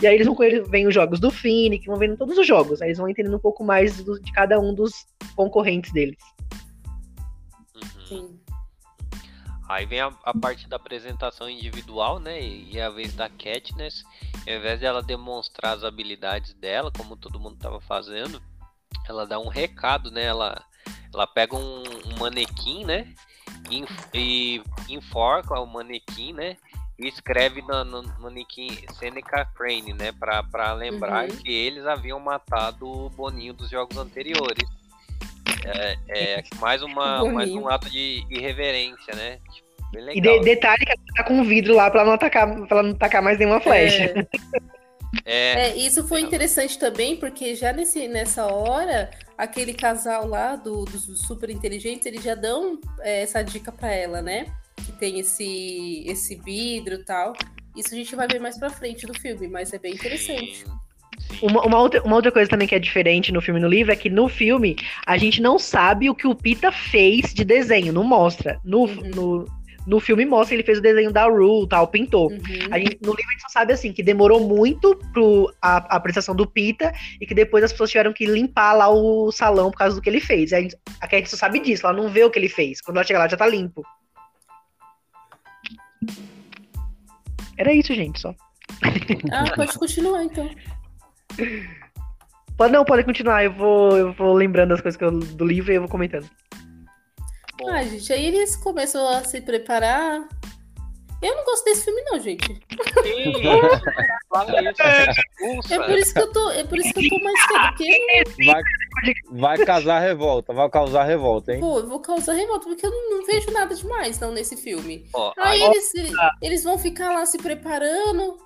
[0.00, 0.36] E aí eles vão
[0.70, 2.80] vêm os jogos do Finn, que vão vendo todos os jogos.
[2.80, 6.16] Aí eles vão entendendo um pouco mais do- de cada um dos concorrentes deles.
[9.68, 12.40] Aí vem a, a parte da apresentação individual, né?
[12.40, 14.04] E, e a vez da Katniss,
[14.46, 18.42] ao invés dela demonstrar as habilidades dela, como todo mundo tava fazendo,
[19.08, 20.24] ela dá um recado, né?
[20.24, 20.62] Ela,
[21.12, 23.14] ela pega um, um manequim, né?
[23.70, 26.56] E, enf- e enforca o manequim, né?
[26.98, 30.12] E escreve no, no manequim Seneca Crane, né?
[30.12, 31.36] Pra, pra lembrar Uhum.
[31.38, 34.68] que eles haviam matado o Boninho dos jogos anteriores.
[35.66, 39.38] É, é mais, uma, mais um ato de irreverência, né?
[39.52, 42.66] Tipo, E de- detalhe que ela tá com um vidro lá pra ela não atacar,
[42.66, 44.12] pra não atacar mais nenhuma flecha.
[44.12, 44.24] É,
[45.70, 51.20] É, isso foi interessante também, porque já nesse, nessa hora, aquele casal lá do- dos
[51.20, 54.46] super inteligentes, eles já dão é, essa dica pra ela, né?
[54.84, 57.32] Que tem esse, esse vidro e tal.
[57.76, 60.56] Isso a gente vai ver mais pra frente do filme, mas é bem interessante.
[60.58, 60.64] sim.
[61.42, 63.92] Uma, uma outra, uma outra coisa também que é diferente no filme e no livro
[63.92, 67.92] é que no filme a gente não sabe o que o Pita fez de desenho,
[67.92, 68.60] não mostra.
[68.64, 69.10] No, Uhum.
[69.14, 69.46] no,
[69.86, 72.30] no filme mostra que ele fez o desenho da Rue, tal, pintou.
[72.30, 72.38] Uhum.
[72.70, 75.96] A gente, no livro a gente só sabe assim, que demorou muito pro a, a
[75.96, 79.78] apresentação do Pita e que depois as pessoas tiveram que limpar lá o salão por
[79.78, 80.52] causa do que ele fez.
[80.52, 82.80] A, gente, a Cat só sabe disso, ela não vê o que ele fez.
[82.80, 83.82] Quando ela chega lá já tá limpo.
[87.56, 88.34] Era isso, gente, só.
[89.30, 90.50] Ah, pode continuar então.
[92.56, 93.44] Pode, não, pode continuar.
[93.44, 96.28] Eu vou, eu vou lembrando as coisas que eu- do livro e eu vou comentando.
[97.58, 100.26] Bom, Ah, gente, aí eles começam a se preparar.
[101.22, 102.60] Eu não gosto desse filme, não, gente.
[104.28, 105.72] Fala isso.
[105.72, 108.44] É por isso que eu tô, é por isso que eu tô mais quieto, porque
[108.44, 108.62] Vai,
[109.56, 111.60] vai causar revolta, vai causar revolta, hein?
[111.60, 115.06] pô, eu vou causar revolta, porque eu não, não vejo nada demais não nesse filme.
[115.38, 115.92] Aí aí, eles,
[116.42, 118.36] eles vão ficar lá se preparando.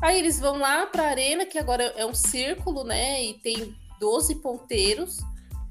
[0.00, 3.22] Aí eles vão lá pra arena, que agora é um círculo, né?
[3.24, 5.18] E tem 12 ponteiros.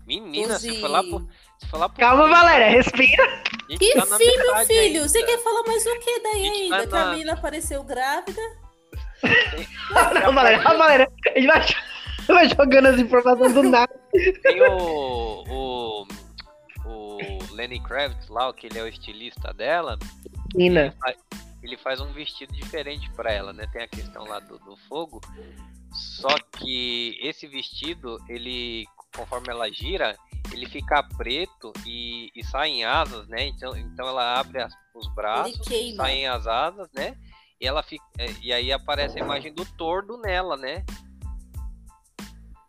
[0.05, 0.69] menina, 12...
[0.71, 1.19] você foi lá pro.
[1.59, 3.23] Você foi lá pro Calma, Valéria, respira.
[3.23, 4.79] A Que tá filho, metade filho?
[4.79, 5.07] ainda.
[5.09, 6.77] Você quer falar mais o que daí ainda?
[6.77, 8.41] tá Que a na- menina apareceu grávida?
[10.23, 11.11] Não, Valéria, ah, Valéria.
[11.35, 11.65] A gente vai,
[12.27, 13.93] vai jogando as informações do nada.
[14.43, 16.07] Tem o, o,
[16.85, 19.97] o Lenny Kravitz lá, que ele é o estilista dela.
[20.53, 20.93] Menina.
[21.67, 23.67] Ele faz um vestido diferente pra ela, né?
[23.73, 25.19] Tem a questão lá do, do fogo.
[25.93, 30.17] Só que esse vestido, ele, conforme ela gira,
[30.53, 33.47] ele fica preto e, e saem asas, né?
[33.47, 35.59] Então, então ela abre as- os braços,
[35.97, 37.17] saem as asas, né?
[37.59, 40.85] E ela fica, é, e aí aparece a imagem do tordo nela, né?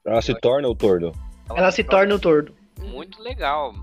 [0.04, 1.12] Ela se torna o tordo.
[1.54, 2.52] Ela se torna o tordo.
[2.80, 3.74] muito legal.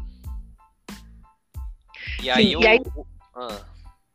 [2.20, 2.82] E Sim, aí o, e aí-
[3.36, 3.66] ah,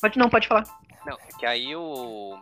[0.00, 0.79] Pode não, pode falar.
[1.06, 2.38] Não, que aí o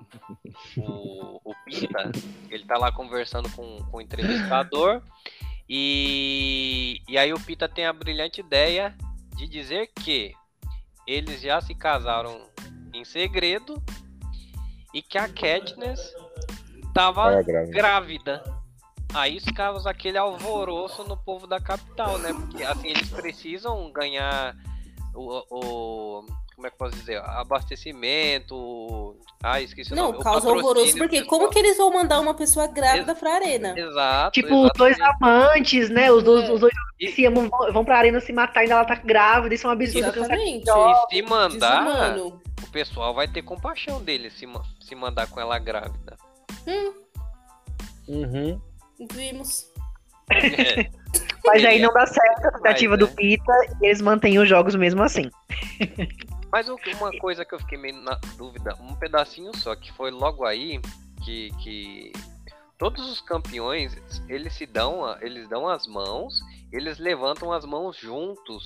[0.77, 2.11] o, o Pita,
[2.51, 5.03] ele tá lá conversando com, com o entrevistador
[5.69, 8.97] e, e aí o Pita tem a brilhante ideia
[9.37, 10.33] de dizer que
[11.07, 12.41] eles já se casaram
[12.93, 13.83] em segredo
[14.95, 16.13] e que a Katniss
[16.95, 17.73] tava Tava grávida.
[17.73, 18.59] grávida.
[19.15, 22.33] Aí isso causa aquele alvoroço no povo da capital, né?
[22.33, 24.55] Porque assim, eles precisam ganhar
[25.15, 25.45] o.
[25.51, 27.19] o- como é que eu posso dizer?
[27.23, 29.17] Abastecimento.
[29.41, 30.19] Ah, esqueci o Não, nome.
[30.19, 33.79] o causa patrocínio alvoroço, porque como que eles vão mandar uma pessoa grávida pra arena?
[33.79, 34.33] Exato.
[34.33, 36.11] Tipo, os dois amantes, né?
[36.11, 36.53] Os dois, É.
[36.53, 39.69] os dois E- se amam, vão, pra arena se matar, ainda ela tá grávida, isso
[39.69, 40.09] é um absurdo.
[40.09, 40.69] Exatamente.
[40.69, 42.43] E se mandar, Desumano.
[42.61, 44.45] o pessoal vai ter compaixão dele se,
[44.81, 46.17] se mandar com ela grávida.
[48.09, 48.61] Uhum.
[49.13, 49.71] Vimos.
[50.33, 50.91] É,
[51.47, 53.15] Mas aí não dá certo a tentativa Mas, do é.
[53.15, 55.31] Pita e eles mantêm os jogos mesmo assim.
[56.51, 60.11] Mas o- uma coisa que eu fiquei meio na dúvida, um pedacinho só, que foi
[60.11, 60.81] logo aí
[61.25, 62.13] que, que
[62.79, 63.97] todos os campeões,
[64.29, 66.41] eles se dão, eles dão as mãos,
[66.73, 68.65] eles levantam as mãos juntos,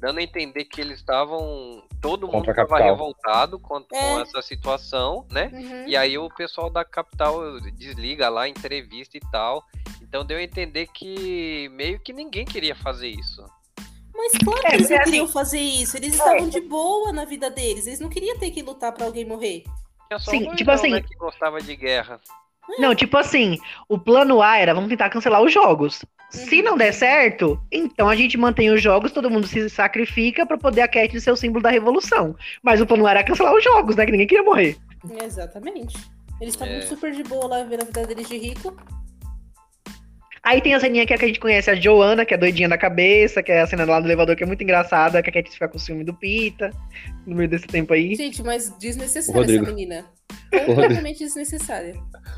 [0.00, 4.22] dando a entender que eles estavam, todo mundo Contra a estava revoltado com, com É.
[4.22, 5.50] essa situação, né?
[5.52, 5.88] Uhum.
[5.88, 9.64] E aí o pessoal da capital desliga lá, entrevista e tal.
[10.02, 13.42] Então deu a entender que meio que ninguém queria fazer isso.
[14.16, 15.96] Mas claro que É, eles não é assim- queriam fazer isso.
[15.96, 17.86] Eles estavam de boa na vida deles.
[17.86, 19.64] Eles não queriam ter que lutar pra alguém morrer.
[20.20, 22.20] Sim, um tipo assim- né, que gostava de guerra.
[22.78, 26.04] Não, tipo assim, o plano A era vamos tentar cancelar os jogos.
[26.30, 26.64] Se Uhum.
[26.64, 30.80] não der certo, então a gente mantém os jogos, todo mundo se sacrifica pra poder
[30.80, 32.34] a Cat ser o símbolo da revolução.
[32.62, 34.06] Mas o plano A era cancelar os jogos, né?
[34.06, 34.76] Que ninguém queria morrer.
[35.22, 35.96] Exatamente.
[36.40, 36.80] Eles estavam É.
[36.82, 38.74] super de boa lá vendo a vida deles de rico.
[40.44, 42.68] Aí tem a ceninha que, é que a gente conhece a Joana, que é doidinha
[42.68, 45.32] da cabeça, que é a cena lá do elevador, que é muito engraçada, que a
[45.32, 46.70] Cat fica com o ciúme do Pita,
[47.26, 48.14] no meio desse tempo aí.
[48.14, 49.64] Gente, mas desnecessária Rodrigo.
[49.64, 50.04] essa menina.
[50.66, 51.94] Completamente desnecessária.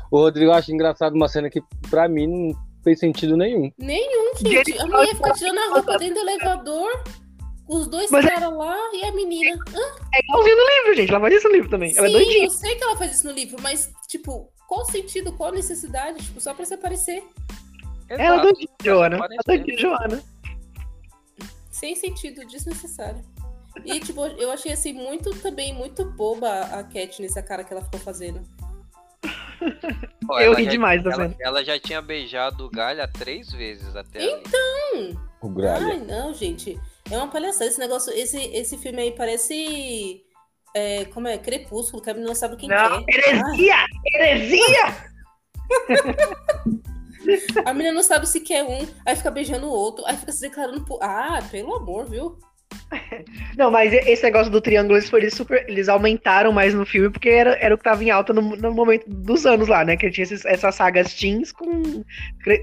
[0.09, 3.69] O Rodrigo acha engraçado uma cena que, pra mim, não fez sentido nenhum.
[3.77, 4.79] Nenhum, gente.
[4.79, 7.03] A mulher fica tirando a roupa dentro do elevador.
[7.67, 9.51] Os dois Mas é- caras lá e a menina.
[10.13, 11.09] É igualzinho no livro, gente.
[11.09, 11.93] Ela faz isso no livro também.
[11.97, 12.45] Ela é Sim, doidinha.
[12.45, 15.55] eu sei que ela faz isso no livro, mas, tipo, qual o sentido, qual a
[15.55, 16.23] necessidade?
[16.23, 17.21] Tipo, só pra se aparecer.
[18.09, 19.15] Ela é doidinha, Joana.
[19.17, 20.23] Ela é doidinha, Joana.
[21.71, 23.21] Sem sentido, desnecessário.
[23.85, 27.83] E, tipo, eu achei, assim, muito, também, muito boba a Katniss, a cara que ela
[27.83, 28.41] ficou fazendo.
[30.29, 33.95] Ó, Eu ri já- demais da ela, ela já tinha beijado o Galha três vezes
[33.95, 34.43] até ali.
[34.95, 35.85] Hum, O Gralha.
[35.87, 36.79] ai, não, gente.
[37.09, 37.65] É uma palhaçada.
[37.65, 40.23] Esse negócio, esse, esse filme aí parece...
[40.73, 41.37] é, como é?
[41.37, 43.29] Crepúsculo, que a menina não sabe quem Não, que é.
[43.29, 43.75] heresia!
[44.15, 45.11] Heresia!
[47.65, 50.41] A menina não sabe se quer um, aí fica beijando o outro, aí fica se
[50.41, 50.99] declarando por.
[51.01, 52.37] Ah, pelo amor, viu?
[53.57, 57.29] Não, mas esse negócio do triângulo, eles, foram super, eles aumentaram mais no filme, porque
[57.29, 59.97] era, era o que tava em alta no, no momento dos anos lá, né?
[59.97, 62.03] Que tinha esses- essas sagas teens com,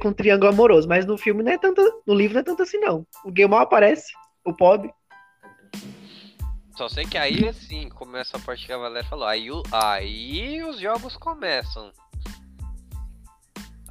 [0.01, 0.89] com triângulo amoroso.
[0.89, 1.83] Mas no filme não é tanto.
[2.07, 3.07] No livro não é tanto assim, não.
[3.25, 4.13] O gay mal aparece,
[4.45, 4.91] o pobre.
[6.77, 9.27] Só sei que aí assim começa a parte que a Valéria falou.
[9.27, 11.93] Aí, aí os jogos começam.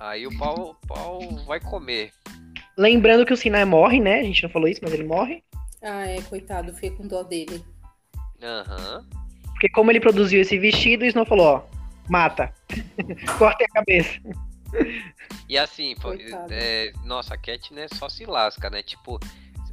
[0.03, 2.11] Aí o pau, o pau vai comer.
[2.77, 4.19] Lembrando que o Sinai morre, né?
[4.19, 5.41] A gente não falou isso, mas ele morre.
[5.81, 7.63] Ah, é, coitado, fiquei com dó dele.
[8.41, 9.05] Aham.
[9.45, 11.63] Porque como ele produziu esse vestido, o Snow falou, ó,
[12.09, 12.53] mata.
[13.37, 14.19] Cortem a cabeça.
[15.47, 15.95] E assim,
[16.49, 18.83] é, nossa, a Katniss só se lasca, né?
[18.83, 19.17] Tipo,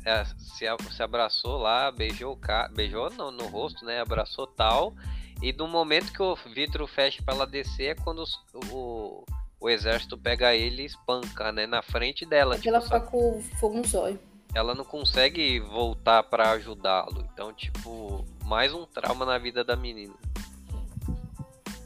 [0.05, 0.67] é, se,
[0.97, 4.01] se abraçou lá, beijou o cara, beijou no, no rosto, né?
[4.01, 4.95] Abraçou tal.
[5.43, 8.39] E no momento que o vidro fecha pra ela descer é quando os-
[8.71, 9.25] o,
[9.61, 11.67] o exército pega ele e espanca, né?
[11.67, 12.55] Na frente dela.
[12.55, 14.19] Porque ela tipo, fica com fogo no zóio.
[14.55, 17.27] ela não consegue voltar pra ajudá-lo.
[17.33, 20.15] Então, tipo, mais um trauma na vida da menina.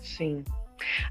[0.02, 0.44] Sim.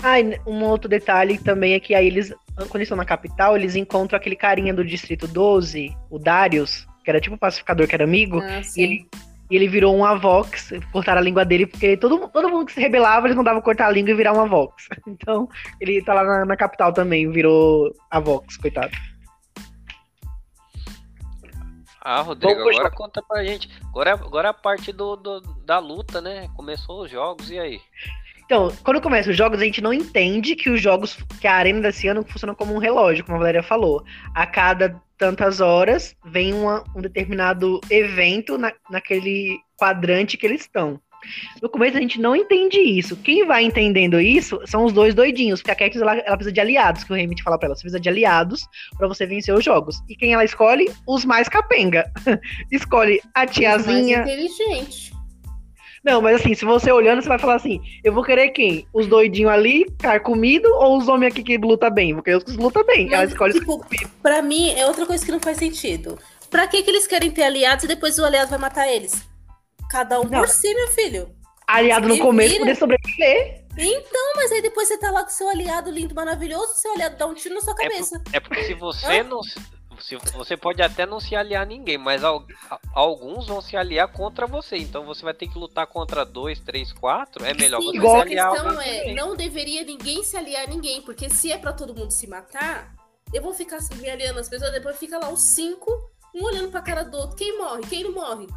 [0.01, 3.55] Ah, e um outro detalhe também é que aí eles, quando eles estão na capital,
[3.57, 7.95] eles encontram aquele carinha do Distrito 12, o Darius, que era tipo um pacificador que
[7.95, 8.81] era amigo, Ah, e sim.
[8.83, 9.09] ele,
[9.49, 12.79] e ele virou um Avox, cortaram a língua dele, porque todo, todo mundo que se
[12.81, 14.87] rebelava, eles mandavam cortar a língua e virar um Avox.
[15.07, 15.47] Então,
[15.79, 18.91] ele tá lá na, na capital também, virou Avox, coitado.
[22.05, 23.69] Ah, Rodrigo, Vamos agora conta pra gente.
[23.87, 26.49] Agora, agora é a parte do, do- da luta, né?
[26.53, 27.79] Começou os jogos, e aí?
[28.53, 31.81] Então, quando começa os jogos, a gente não entende que os jogos, que a arena
[31.81, 34.03] desse ano funciona como um relógio, como a Valéria falou.
[34.35, 40.99] A cada tantas horas vem uma- um determinado evento na, naquele quadrante que eles estão.
[41.63, 43.15] No começo a gente não entende isso.
[43.17, 46.61] Quem vai entendendo isso são os dois doidinhos, porque a Katniss ela, ela precisa de
[46.61, 47.75] aliados, que o Remit fala pra ela.
[47.75, 48.67] Você precisa de aliados
[48.99, 49.99] pra você vencer os jogos.
[50.07, 50.91] E quem ela escolhe?
[51.07, 52.05] Os mais capenga.
[52.71, 54.19] escolhe a tiazinha.
[54.19, 55.12] Mais inteligente.
[56.03, 58.85] Não, mas assim, se você olhando, você vai falar assim: eu vou querer quem?
[58.93, 62.13] Os doidinhos ali, carcomido, ou os homens aqui que luta bem?
[62.13, 63.07] Vou querer os que luta bem.
[63.07, 63.53] Ela Mas, escolhe.
[63.53, 63.85] tipo,
[64.21, 66.19] pra mim, é outra coisa que não faz sentido.
[66.49, 69.23] Pra que, que eles querem ter aliados e depois o aliado vai matar eles?
[69.89, 70.39] Cada um Não.
[70.39, 71.29] por si, meu filho.
[71.67, 73.63] aliado no começo poder sobreviver.
[73.77, 77.25] Então, mas aí depois você tá lá com seu aliado lindo, maravilhoso, seu aliado dá
[77.25, 78.19] um tiro na sua É, cabeça.
[78.19, 79.39] por- é porque se você não.
[79.99, 83.75] Se- você pode até não se aliar a ninguém, mas al- a- alguns vão se
[83.77, 84.77] aliar contra você.
[84.77, 87.43] Então você vai ter que lutar contra dois, três, quatro.
[87.45, 88.47] É melhor Sim, você igual se aliar.
[88.47, 89.15] a questão é, também.
[89.15, 92.93] não deveria ninguém se aliar a ninguém, porque se é pra todo mundo se matar,
[93.33, 95.91] eu vou ficar me aliando às pessoas, depois fica lá os cinco,
[96.35, 98.47] um olhando pra cara do outro, quem morre, quem não morre.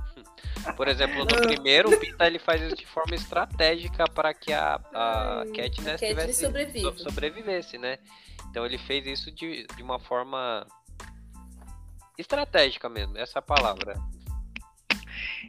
[0.76, 4.80] Por exemplo, no primeiro, o Pita ele faz isso de forma estratégica para que a,
[4.92, 7.98] a Hum, Katniss a Katniss tivesse- sobrevivesse, né?
[8.50, 10.66] Então ele fez isso de, de uma forma
[12.18, 13.94] estratégica mesmo, essa é palavra.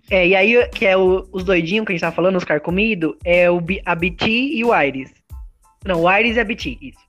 [0.09, 3.15] É, e aí, que é o- os doidinhos que a gente tava falando, os carcomidos,
[3.25, 5.11] é o, a BT e o Iris.
[5.85, 6.99] Não, o Iris e a BT, isso.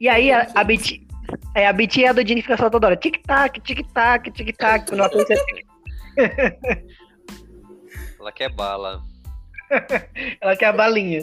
[0.00, 1.06] E aí, a, a BT.
[1.54, 2.96] É, a BT é a doidinha que fica só toda hora.
[2.96, 4.86] Tic-tac, tic-tac, tic-tac.
[4.88, 5.08] Quando ela
[8.20, 9.02] Ela quer bala.
[10.40, 11.22] ela quer a balinha.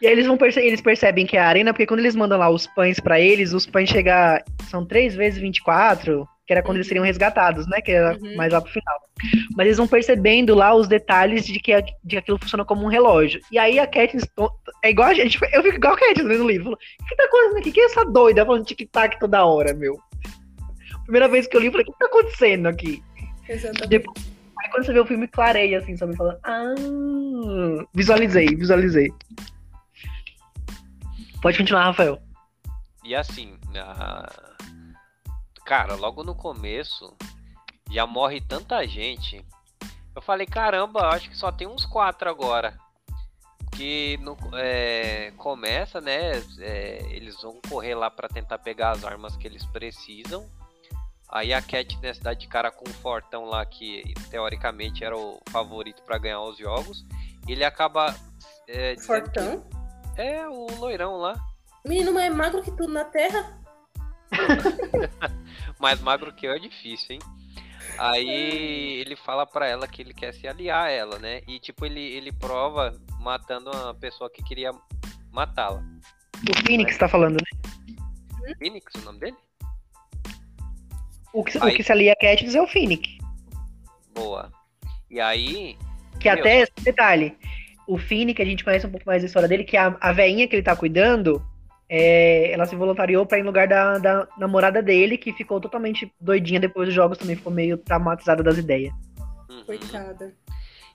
[0.00, 2.38] E aí eles vão perce eles percebem que é a arena, porque quando eles mandam
[2.38, 4.14] lá os pães pra eles, os pães chegam.
[4.68, 7.80] São 3 vezes 24, que era quando eles seriam resgatados, né?
[7.80, 8.36] Que era Uhum.
[8.36, 8.96] mais lá pro final.
[9.56, 12.84] Mas eles vão percebendo lá os detalhes de que, a- de que aquilo funciona como
[12.84, 13.40] um relógio.
[13.50, 14.26] E aí a Katniss.
[14.84, 15.38] É igual a gente.
[15.52, 16.64] Eu fico igual a Katniss no livro.
[16.64, 17.72] Falou, o que tá acontecendo aqui?
[17.72, 19.98] Quem é essa doida falando tic-tac toda hora, meu?
[21.02, 23.02] Primeira vez que eu li, eu falei, o que tá acontecendo aqui?
[23.48, 23.88] Exatamente.
[23.88, 26.16] Depois- Aí quando você vê o filme, clareia, assim, sabe?
[26.16, 26.74] Fala, ah,
[27.94, 29.12] visualizei, visualizei.
[31.42, 32.20] Pode continuar, Rafael.
[33.04, 34.32] E assim, a-
[35.66, 37.12] cara, logo no começo
[37.90, 39.44] já morre tanta gente.
[40.14, 42.78] Eu falei, caramba, acho que só tem uns quatro agora.
[43.72, 46.32] Que no, é, começa, né?
[46.60, 50.48] é, eles vão correr lá pra tentar pegar as armas que eles precisam.
[51.28, 56.02] Aí a Katniss dá de cara com o Fortão lá, que teoricamente era o favorito
[56.02, 57.04] pra ganhar os jogos.
[57.46, 58.14] Ele acaba.
[58.66, 59.66] É, que- Fortão.
[60.16, 61.34] É, o loirão lá.
[61.84, 63.60] Menino mais magro que tudo na terra.
[65.78, 67.18] mais magro que eu é difícil, hein?
[67.98, 71.40] Aí ele fala pra ela que ele quer se aliar a ela, né?
[71.48, 74.70] E tipo, ele, ele prova matando uma pessoa que queria
[75.32, 75.82] matá-la.
[76.48, 78.54] O Phoenix tá falando, né?
[78.58, 79.36] Phoenix, o nome dele?
[81.32, 83.08] O que, Aí- o que se alia a Katniss é o Phoenix.
[84.14, 84.50] Boa.
[85.10, 85.76] E aí,
[86.20, 86.38] Que Meu.
[86.40, 87.36] até, esse detalhe,
[87.86, 90.48] o Phoenix, a gente conhece um pouco mais da história dele, que a, a veinha
[90.48, 91.44] que ele tá cuidando,
[91.88, 96.12] é, ela se voluntariou pra ir no lugar da, da namorada dele, que ficou totalmente
[96.20, 98.92] doidinha depois dos jogos, também ficou meio traumatizada das ideias.
[99.48, 99.64] uhum.
[99.64, 100.34] Coitada.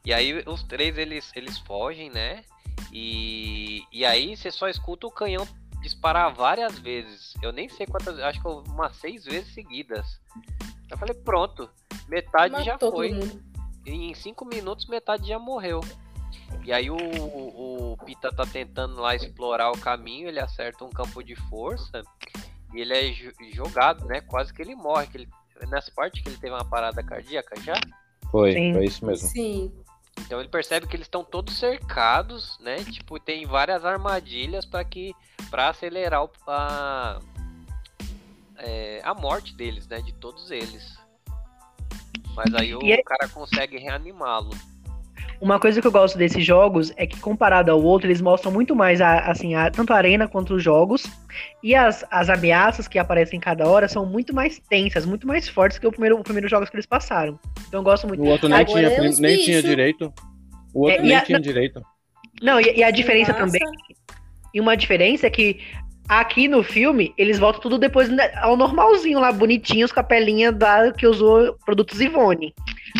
[0.04, 2.44] E aí os três eles, eles fogem, né?
[2.92, 5.48] E, e aí você só escuta o canhão
[5.82, 7.34] disparar várias vezes.
[7.42, 10.20] Eu nem sei quantas, acho que umas seis vezes seguidas.
[10.90, 11.70] Eu falei, pronto,
[12.08, 13.14] metade já Matou foi.
[13.14, 13.42] mundo.
[13.86, 15.82] E em cinco minutos metade já morreu.
[16.64, 21.24] E aí o, o Pita tá tentando lá explorar o caminho, ele acerta um campo
[21.24, 22.02] de força
[22.74, 24.22] e ele é jo- jogado, né?
[24.22, 25.08] Quase que ele morre.
[25.08, 25.30] Que ele,
[25.68, 27.74] nessa parte que ele teve uma parada cardíaca já.
[28.32, 28.74] Foi, Sim.
[28.74, 29.28] foi isso mesmo.
[29.28, 29.72] Sim.
[30.20, 32.78] Então ele percebe que eles estão todos cercados, né?
[32.84, 35.14] Tipo, tem várias armadilhas para que
[35.50, 37.20] para acelerar o, a,
[38.58, 40.00] é, a morte deles, né?
[40.02, 40.96] De todos eles.
[42.36, 44.52] Mas aí o E é- cara consegue reanimá-lo.
[45.42, 48.76] Uma coisa que eu gosto desses jogos é que, comparado ao outro, eles mostram muito
[48.76, 51.04] mais a, assim, a- tanto a arena quanto os jogos.
[51.64, 55.80] E as, as ameaças que aparecem cada hora são muito mais tensas, muito mais fortes
[55.80, 57.40] que o primeiro, o primeiro jogos que eles passaram.
[57.68, 58.22] Então eu gosto muito.
[58.22, 60.14] O outro nem, Agora tinha, é nem tinha direito.
[60.74, 61.82] O outro É, nem a- tinha direito.
[62.40, 63.46] Não, e, e a diferença Massa.
[63.46, 63.62] também.
[64.54, 65.60] E uma diferença é que
[66.08, 70.52] aqui no filme, eles voltam tudo depois né, ao normalzinho lá, bonitinhos, com a pelinha
[70.52, 72.54] da, que usou produtos Ivone.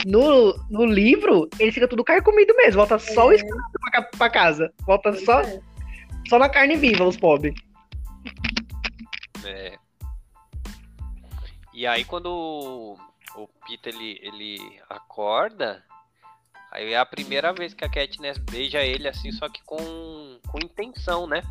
[0.06, 3.36] No, no livro, eles ficam tudo carcomido mesmo, volta só o É.
[3.36, 4.74] escravo pra, pra casa.
[4.86, 5.62] Volta Pois só, é.
[6.28, 7.54] só na carne viva, os pobres.
[9.46, 9.78] É.
[11.74, 12.98] E aí quando o,
[13.42, 15.84] o Peter ele, ele acorda,
[16.72, 20.58] aí é a primeira vez que a Katniss beija ele assim, só que com, com
[20.60, 21.42] intenção, né?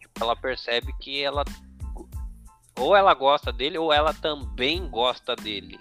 [0.00, 1.44] Tipo, ela percebe que ela
[2.78, 5.78] ou ela gosta dele ou ela também gosta dele.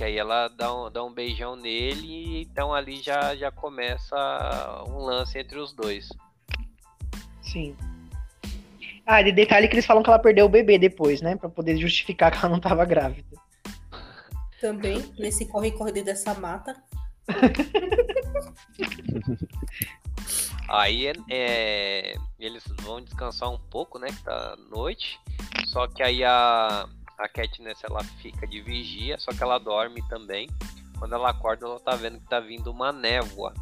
[0.00, 4.16] Que aí ela dá um, dá um beijão nele e então ali já, já começa
[4.88, 6.08] um lance entre os dois.
[7.42, 7.76] Sim.
[9.04, 11.36] Ah, de detalhe que eles falam que ela perdeu o bebê depois, né?
[11.36, 13.28] Pra poder justificar que ela não tava grávida.
[14.58, 16.82] Também, nesse corre-corre dessa mata.
[20.66, 24.08] Aí é, eles vão descansar um pouco, né?
[24.08, 25.20] Que tá noite.
[25.66, 26.88] Só que aí a,
[27.20, 30.48] a Katniss ela fica de vigia, só que ela dorme também.
[30.98, 33.54] Quando ela acorda, ela tá vendo que tá vindo uma névoa.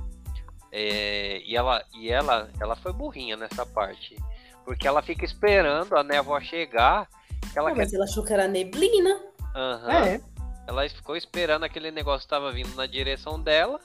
[0.71, 4.17] É, e ela, e ela, ela foi burrinha nessa parte.
[4.65, 7.09] Porque ela fica esperando a névoa chegar.
[7.53, 7.79] Que ela Ah, quer...
[7.79, 9.21] mas ela achou que era neblina.
[9.55, 10.07] Aham.
[10.07, 10.21] É.
[10.67, 13.81] Ela ficou esperando aquele negócio que tava vindo na direção dela.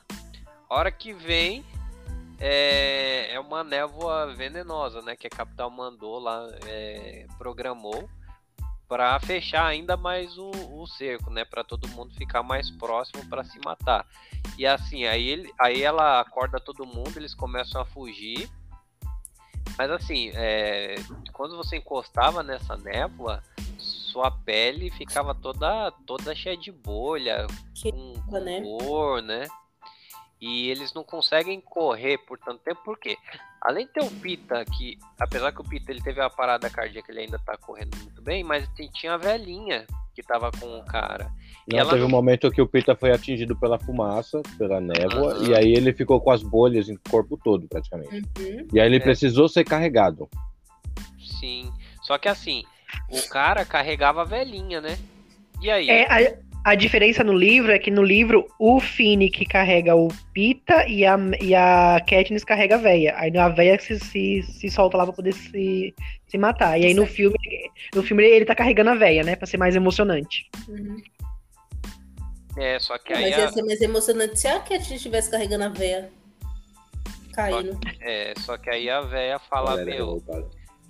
[0.69, 1.63] A hora que vem,
[2.39, 5.15] é, é uma névoa venenosa, né?
[5.15, 8.09] Que a capital mandou lá, é, programou
[8.87, 11.43] para fechar ainda mais o, o cerco, né?
[11.45, 14.05] Para todo mundo ficar mais próximo para se matar.
[14.57, 18.49] E assim, aí, ele, aí ela acorda todo mundo, eles começam a fugir.
[19.77, 20.95] Mas assim, é,
[21.31, 23.41] quando você encostava nessa névoa,
[23.77, 28.61] sua pele ficava toda toda cheia de bolha, Que com, com né?
[28.61, 29.47] cor, né?
[30.39, 33.17] E eles não conseguem correr por tanto tempo, porque
[33.63, 37.11] além de ter o Pita, que apesar que o Pita ele teve a parada cardíaca,
[37.11, 40.85] ele ainda tá correndo muito bem, mas tem- tinha a velhinha que tava com o
[40.85, 41.31] cara.
[41.67, 45.33] E Não, ela teve um momento que o Pita foi atingido pela fumaça, pela névoa,
[45.33, 45.47] Aham.
[45.49, 48.15] e aí ele ficou com as bolhas em corpo todo, praticamente.
[48.37, 48.67] Uhum.
[48.73, 48.99] E aí ele É.
[48.99, 50.29] precisou ser carregado.
[51.39, 51.71] Sim.
[52.01, 52.63] Só que assim,
[53.09, 54.97] o cara carregava a velhinha, né?
[55.61, 55.89] E aí?
[55.89, 60.87] É, a, a diferença no livro é que no livro o Finnick carrega o Pita
[60.87, 63.13] e a, e a Katniss carrega a véia.
[63.17, 65.93] Aí a véia se, se, se solta lá pra poder se,
[66.25, 66.79] se matar.
[66.79, 67.37] E aí no filme,
[67.93, 69.35] no filme ele tá carregando a véia, né?
[69.35, 70.49] Pra ser mais emocionante.
[70.69, 70.95] Uhum.
[72.57, 75.65] É, só que aí mas ia a, ser mais emocionante se a Cat estivesse carregando
[75.65, 76.09] a véia.
[77.33, 77.79] Caindo.
[77.99, 80.23] é, só que aí a véia fala, Galera meu.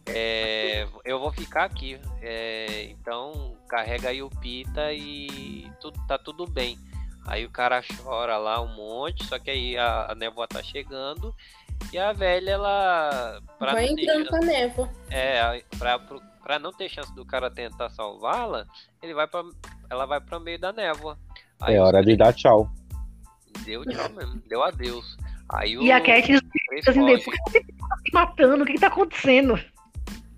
[0.05, 1.99] É, eu vou ficar aqui.
[2.21, 6.77] é, então carrega aí o Pita e tudo, tá tudo bem.
[7.25, 11.33] Aí o cara chora lá um monte, só que aí a, a névoa tá chegando
[11.91, 14.89] e a velha ela pra Vai entrando com a névoa.
[15.09, 18.65] é, a- pra, pro- pra não ter chance do cara tentar salvá-la,
[19.01, 19.43] ele vai para
[19.89, 21.17] ela vai para meio da névoa.
[21.61, 22.69] Aí É hora de dar tchau.
[23.63, 25.17] deu tchau mesmo, deu adeus.
[25.49, 28.79] Aí E a o- três fica assim, depois você tá se matando, o que, que
[28.81, 29.57] tá acontecendo?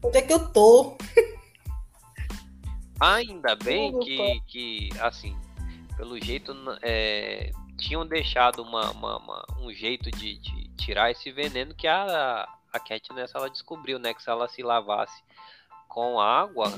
[0.06, 0.98] Onde é que eu tô?
[3.00, 4.06] Ainda bem Opa.
[4.06, 5.36] que, que, assim,
[5.98, 11.74] pelo jeito, é, tinham deixado uma, uma- uma- um jeito de, de tirar esse veneno
[11.76, 14.14] que a, a Katniss ela descobriu, né?
[14.14, 15.22] Que se ela se lavasse
[15.90, 16.72] com água,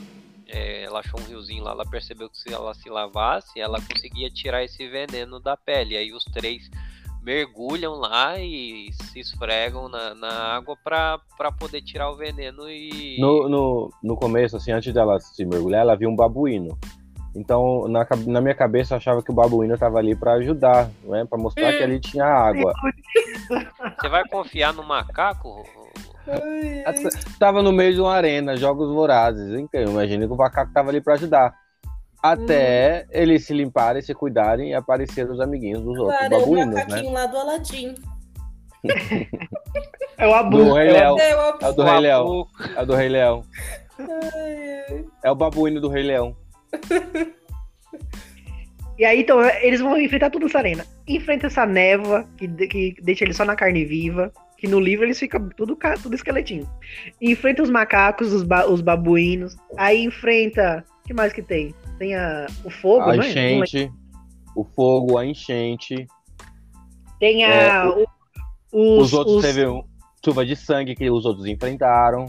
[0.48, 4.30] é, ela achou um riozinho lá, ela percebeu que se ela se lavasse, ela conseguia
[4.32, 5.96] tirar esse veneno da pele.
[5.98, 6.70] Aí os três
[7.28, 13.18] mergulham lá e se esfregam na, na água pra pra poder tirar o veneno e...
[13.20, 16.78] No, no, no começo, assim, antes dela se mergulhar, ela viu um babuíno.
[17.36, 21.26] Então, na, na minha cabeça, eu achava que o babuíno tava ali pra ajudar, né?
[21.30, 22.74] Pra mostrar que ali tinha água.
[24.00, 25.64] Você vai confiar no macaco?
[27.38, 29.54] Tava no meio de uma arena, jogos vorazes.
[29.60, 31.54] Então, imagina que o macaco tava ali pra ajudar.
[32.22, 36.40] Até eles se limparem, se cuidarem e aparecerem os amiguinhos dos outros Claro, é o
[36.42, 36.84] babuínos, né?
[36.84, 37.96] macaquinho lá do Aladim.
[40.18, 40.58] É o Abu.
[40.58, 41.20] Do Rei é o Leão.
[41.20, 42.48] É, o É o do Rei Leão.
[42.76, 43.44] É o do Rei Leão.
[45.24, 46.36] É o babuíno do Rei Leão.
[48.98, 50.84] E aí, então, eles vão enfrentar tudo essa arena.
[51.08, 54.32] Enfrenta essa névoa, que, que deixa ele só na carne viva.
[54.58, 56.68] Que no livro eles ficam tudo, tudo esqueletinho.
[57.22, 59.56] Enfrenta os macacos, os, ba- os babuínos.
[59.78, 60.84] Aí enfrenta.
[61.04, 61.76] O que mais que tem?
[61.98, 63.28] Tem a, o fogo, A não é?
[63.28, 63.64] Lembro.
[63.66, 63.92] enchente,
[64.56, 66.08] o fogo, a enchente.
[67.20, 67.50] Tem a.
[67.50, 68.06] É, o-
[68.72, 69.84] Os, os, outros os- teve um,
[70.24, 72.26] chuva de sangue que os outros enfrentaram.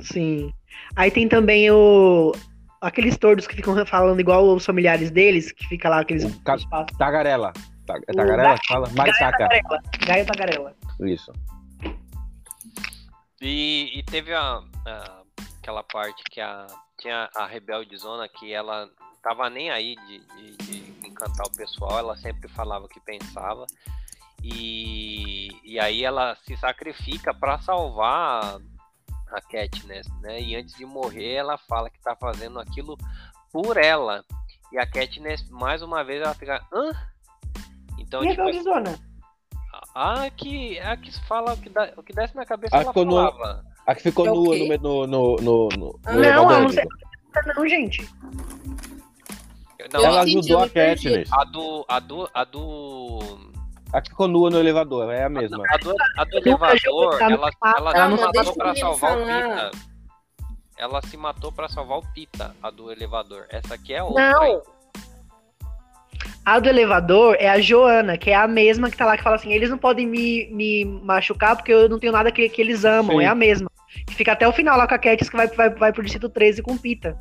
[0.00, 0.52] Sim.
[0.94, 2.32] Aí tem também o.
[2.80, 6.22] Aqueles tordos que ficam falando igual os familiares deles, que fica lá aqueles.
[6.24, 6.56] O ca-.
[6.96, 7.52] Tagarela.
[7.86, 8.56] Ta- É O Tagarela?
[8.58, 8.88] que Fala?
[10.06, 10.76] Gaia Tagarela.
[11.00, 11.32] Isso.
[13.40, 15.22] E, e teve a, a-
[15.60, 16.66] aquela parte que a,
[16.98, 18.88] tinha a Rebelde Zona que ela
[19.22, 23.66] tava nem aí de, de- de encantar o pessoal, ela sempre falava o que pensava.
[24.42, 28.58] E, e aí ela se sacrifica para salvar
[29.30, 30.40] a Katniss, né?
[30.40, 32.96] E antes de morrer, ela fala que tá fazendo aquilo
[33.52, 34.24] por ela.
[34.72, 36.64] E a Katniss, mais uma vez, ela fica.
[36.72, 36.90] Hã?
[37.98, 38.42] Então, E a tipo,
[39.94, 42.92] a que, a que fala o que, dá, o que desce na cabeça, A ela
[42.92, 43.64] que ficou no- falava.
[43.88, 46.52] A que ficou É nua no, no, no, no, no, Ah, não, elevador.
[46.52, 46.84] ela não sei-
[47.56, 48.08] Não, gente.
[49.90, 50.68] Não, Ela a, ajudou a.
[50.68, 51.32] Katniss.
[51.32, 51.84] a do.
[51.88, 52.28] A do.
[52.34, 53.18] A do.
[53.90, 55.64] A que ficou nua no elevador, é a mesma.
[55.70, 59.24] A do, a do elevador, ela, ela ela, não matou pra salvar o.
[59.24, 59.70] Pita.
[60.76, 63.46] Ela se matou pra salvar o Pita, a do elevador.
[63.48, 64.32] Essa aqui é outra.
[64.32, 64.44] Não.
[64.44, 64.60] hein?
[66.44, 69.36] A do elevador é a Joana, que é a mesma que tá lá que fala
[69.36, 72.84] assim: eles não podem me, me machucar porque eu não tenho nada que, que eles
[72.84, 73.16] amam.
[73.16, 73.24] Sim.
[73.24, 73.70] É a mesma.
[74.06, 76.28] Que fica até o final lá com a Katniss que vai, vai, vai pro Distrito
[76.28, 77.18] 13 com o Pita.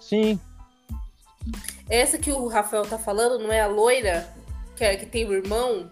[0.00, 0.38] Sim.
[1.88, 4.28] Essa que o Rafael tá falando não é a loira
[4.76, 5.90] que, é, que tem o irmão?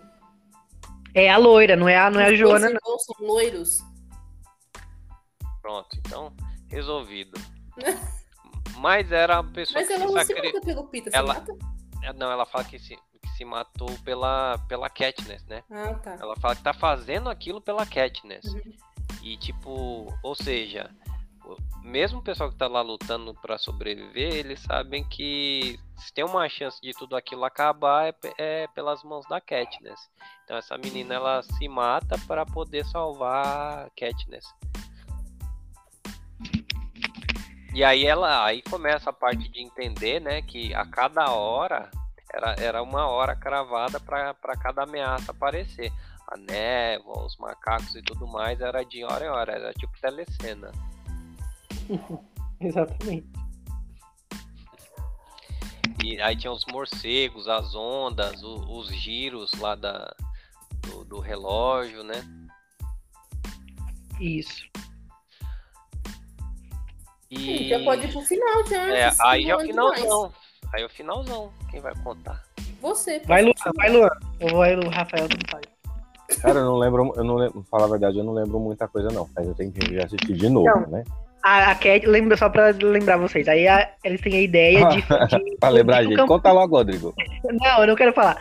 [1.14, 2.76] É a loira, não é a, não é a Os Joana, não.
[2.76, 3.78] irmãos são loiros.
[5.60, 6.32] Pronto, então,
[6.68, 7.38] resolvido.
[8.78, 11.40] Mas era a pessoa Mas que ela se não se mata pelo Pita, ela- se
[11.40, 11.52] mata?
[12.16, 15.62] Não, ela fala que se, que se matou pela, pela Katniss, né?
[15.70, 16.16] Ah, tá.
[16.18, 18.46] Ela fala que tá fazendo aquilo pela Katniss.
[18.46, 18.72] Uhum.
[19.22, 20.90] E tipo, ou seja,
[21.82, 26.48] mesmo o pessoal que tá lá lutando pra sobreviver, eles sabem que se tem uma
[26.48, 30.10] chance de tudo aquilo acabar é, é pelas mãos da Katniss.
[30.44, 34.46] Então essa menina ela se mata para poder salvar Katniss.
[37.72, 41.88] E aí ela aí começa a parte de entender, né, que a cada hora
[42.32, 45.92] era, era uma hora cravada para cada ameaça aparecer.
[46.30, 50.70] A névoa, os macacos e tudo mais era de hora em hora, era tipo telecena.
[52.60, 53.26] Exatamente.
[56.04, 60.14] E aí tinha os morcegos, as ondas, o- os giros lá da,
[60.82, 62.22] do, do relógio, né?
[64.20, 64.68] Isso.
[67.30, 68.96] E Já pode ir pro final já.
[68.96, 70.32] é, aí é o finalzão.
[70.72, 71.52] Aí é o finalzão.
[71.70, 72.44] Quem vai contar?
[72.80, 73.18] Você.
[73.20, 74.08] Vai, Luan, vai, Luan.
[74.40, 75.64] Ou vai o Rafael, tudo faz.
[76.42, 79.08] Cara, eu não lembro, eu não lembro, falar a verdade, eu não lembro muita coisa,
[79.10, 79.28] não.
[79.34, 80.86] Mas eu tenho que assistir de novo, Não.
[80.88, 81.04] né?
[81.42, 83.48] A, a Cat, lembra só pra lembrar vocês.
[83.48, 84.96] Aí a- eles têm a ideia de.
[85.02, 86.16] de Pra lembrar, de um gente.
[86.18, 87.14] campo- Conta logo, Rodrigo.
[87.44, 88.36] Não, eu não quero falar.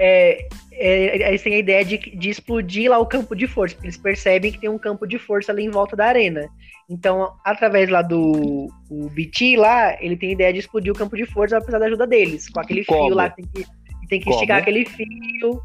[0.00, 3.88] É, é, eles têm a ideia de, de explodir lá o campo de força, porque
[3.88, 6.48] eles percebem que tem um campo de força ali em volta da arena.
[6.88, 11.16] Então, através lá do o BT lá, ele tem a ideia de explodir o campo
[11.16, 13.06] de força, apesar da ajuda deles, com aquele Como?
[13.06, 13.64] fio lá que tem que,
[14.00, 14.36] que tem que Como?
[14.36, 15.60] esticar aquele fio.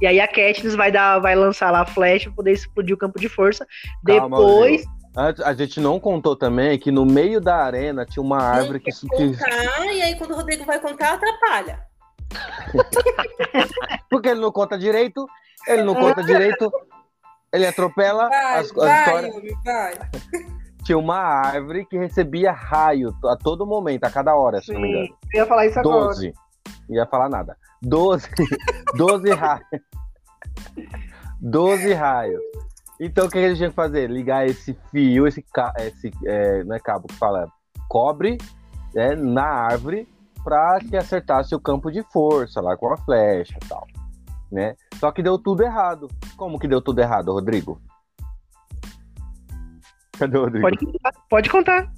[0.00, 2.98] E aí a Katniss vai dar, vai lançar lá a flecha pra poder explodir o
[2.98, 3.66] campo de força.
[4.04, 4.84] Calma, Depois,
[5.16, 8.92] Antes, a gente não contou também que no meio da arena tinha uma árvore que,
[8.92, 9.08] que.
[9.08, 11.80] contar, e aí quando o Rodrigo vai contar, atrapalha.
[14.08, 15.26] Porque ele não conta direito,
[15.66, 16.70] ele não conta direito,
[17.52, 19.34] ele atropela Vai, as, as histórias.
[19.64, 19.94] vai.
[20.84, 24.88] Tinha uma árvore que recebia raio a todo momento, a cada hora, se não me
[24.88, 25.06] engano.
[25.06, 26.04] sim, eu ia falar isso agora.
[26.06, 26.32] 12.
[26.88, 27.56] Não ia falar nada.
[27.82, 28.28] 12,
[28.96, 29.66] 12 raios.
[31.40, 32.42] 12 raios.
[33.00, 34.10] Então o que a gente tinha que fazer?
[34.10, 37.46] Ligar esse fio, esse, ca- esse é, não é cabo que fala,
[37.88, 38.38] cobre
[38.94, 40.08] né, na árvore
[40.42, 43.86] para que acertasse o campo de força lá com a flecha e tal.
[44.50, 44.74] Né?
[44.94, 46.08] Só que deu tudo errado.
[46.36, 47.80] Como que deu tudo errado, Rodrigo?
[50.18, 50.68] Cadê o Rodrigo?
[50.68, 50.98] Pode.
[51.28, 51.92] Pode contar.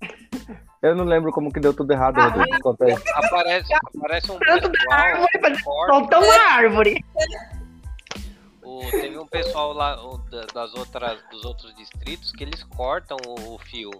[0.82, 2.60] Eu não lembro como que deu tudo errado, Ah, Rodrigo.
[2.62, 2.92] Conta aí.
[3.14, 7.04] Aparece, aparece um Tanto da pessoal, árvore soltar uma árvore.
[8.62, 13.16] o- teve um pessoal lá o, da- das outras, dos outros distritos que eles cortam
[13.26, 13.90] o, o fio.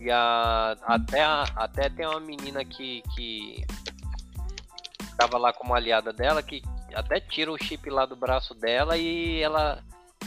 [0.00, 3.64] E a, até, a- até tem uma menina que, que
[5.16, 6.62] tava lá como aliada dela que
[6.94, 9.82] até tira o chip lá do braço dela e ela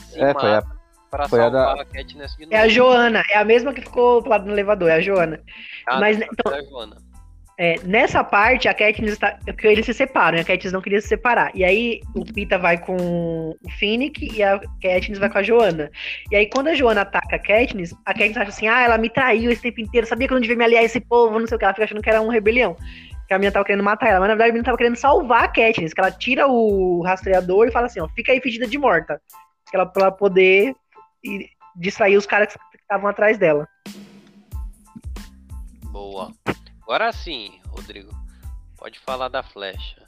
[0.07, 0.78] se É, foi a- mata
[1.09, 2.55] pra foi a salvar da- a Katniss de novo.
[2.55, 5.39] É a Joana, é a mesma que ficou lá no elevador, é a Joana.
[5.87, 7.09] Ah, mas, tá, então- da Joana.
[7.61, 9.37] É, nessa parte, a Katniss está.
[9.43, 11.51] Porque eles se separam, e a Katniss não queria se separar.
[11.53, 15.91] E aí o Pita vai com o Finnick e a Katniss vai com a Joana.
[16.31, 19.09] E aí, quando a Joana ataca a Katniss, a Katniss acha assim: ah, ela me
[19.09, 21.45] traiu esse tempo inteiro, sabia que eu não devia me aliar a esse povo, não
[21.47, 21.65] sei o que.
[21.65, 22.77] Ela fica achando que era uma rebelião.
[23.27, 24.21] Que a menina tava querendo matar ela.
[24.21, 27.67] Mas na verdade a menina tava querendo salvar a Katniss, que ela tira o rastreador
[27.67, 29.19] e fala assim: ó, fica aí fedida de morta.
[29.69, 30.73] Que ela, pra ela poder
[31.23, 33.67] ir- distrair os caras que estavam atrás dela.
[35.85, 36.31] Boa.
[36.83, 38.11] Agora sim, Rodrigo.
[38.77, 40.01] Pode falar da flecha.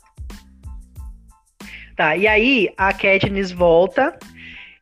[1.95, 4.17] Tá, e aí a Katniss volta.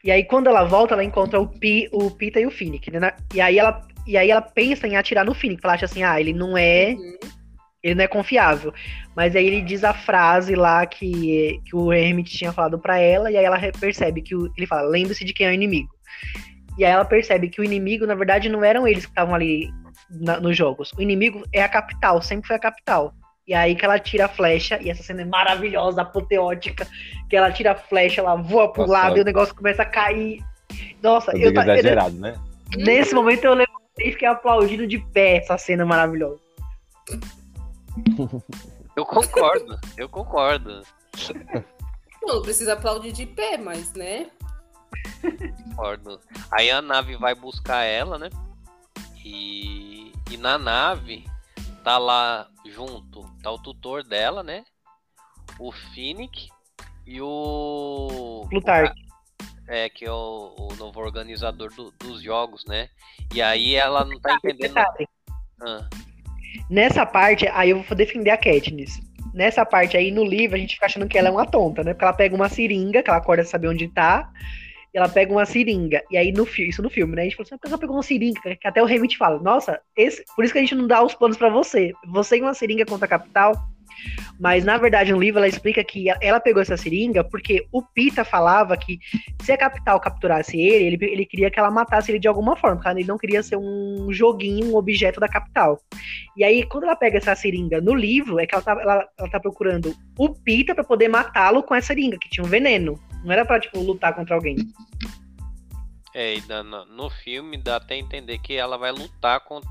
[0.04, 3.14] E aí, quando ela volta, ela encontra o, Pi, o Pita e o Finnick, né?
[3.34, 5.60] E aí ela, e aí ela pensa em atirar no Finnick.
[5.62, 6.94] Ela acha assim, ah, ele não é.
[6.94, 7.18] Uhum.
[7.84, 8.74] Ele não é confiável.
[9.16, 13.32] Mas aí ele diz a frase lá que, que o Hermit tinha falado pra ela,
[13.32, 15.90] e aí ela percebe que o, ele fala, lembre-se de quem é o inimigo.
[16.78, 19.70] E aí ela percebe que o inimigo, na verdade, não eram eles que estavam ali
[20.10, 20.92] na- nos jogos.
[20.98, 23.14] O inimigo é a capital, sempre foi a capital.
[23.48, 26.88] E aí que ela tira a flecha, e essa cena é maravilhosa, apoteótica,
[27.30, 28.94] que ela tira a flecha, ela voa pro Nossa.
[28.94, 30.40] lado e o negócio começa a cair.
[31.02, 32.36] Nossa, eu, Rodrigo ta- eu, exagerado, né?
[32.78, 36.40] nesse momento eu levantei e fiquei aplaudindo de pé essa cena maravilhosa.
[38.96, 40.82] Eu concordo, eu concordo.
[42.22, 44.28] Não, não precisa aplaudir de pé, mas, né?
[45.70, 46.20] Concordo.
[46.52, 48.30] Aí a nave vai buscar ela, né?
[49.24, 51.26] E, e na nave
[51.84, 54.64] tá lá junto, tá o tutor dela, né?
[55.58, 56.50] O Finnick
[57.06, 58.46] e o.
[58.50, 58.94] Plutarch.
[59.68, 62.90] É, que é o, o novo organizador do- dos jogos, né?
[63.34, 64.78] E aí ela não tá entendendo.
[64.78, 65.88] Ah,
[66.70, 69.00] Nessa parte, aí eu vou defender a Katniss.
[69.34, 71.94] Nessa parte aí, no livro, a gente fica achando que ela é uma tonta, né?
[71.94, 74.32] Porque ela pega uma seringa, que ela acorda saber onde tá,
[74.94, 76.04] e ela pega uma seringa.
[76.10, 77.22] E aí, no isso no filme, né?
[77.22, 78.56] A gente falou assim, "Ah, por que ela pegou uma seringa?
[78.56, 81.14] Que até o Remit fala, nossa, esse, por isso que a gente não dá os
[81.14, 81.92] planos pra você.
[82.08, 83.54] Você e uma seringa contra a capital.
[84.40, 88.24] Mas, na verdade, no livro, ela explica que ela pegou essa seringa porque o Pita
[88.24, 89.00] falava que
[89.42, 92.78] se a capital capturasse ele, ele, ele queria que ela matasse ele de alguma forma,
[92.78, 95.80] porque ele não queria ser um joguinho, um objeto da capital.
[96.38, 99.30] E aí, quando ela pega essa seringa no livro, é que ela tá, ela, ela
[99.30, 102.98] tá procurando o Pita pra poder matá-lo com essa seringa, que tinha um veneno.
[103.24, 104.56] Não era pra, tipo, lutar contra alguém.
[106.14, 109.62] é, e no, no filme dá até entender que ela vai lutar com,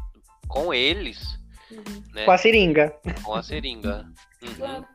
[0.46, 1.38] com eles,
[1.70, 2.02] Uhum.
[2.14, 2.24] né?
[2.24, 2.94] Com a seringa.
[3.22, 4.10] Com a seringa.
[4.42, 4.54] Uhum.
[4.54, 4.86] Claro.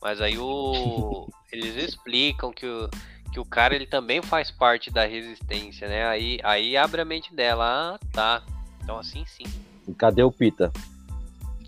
[0.00, 1.28] Mas aí o.
[1.52, 2.88] Eles explicam que o,
[3.32, 6.06] que o cara ele também faz parte da resistência, né?
[6.06, 7.94] Aí, aí abre a mente dela.
[7.94, 8.42] Ah, tá.
[8.82, 9.44] Então assim sim.
[9.88, 10.72] E Cadê o Pita?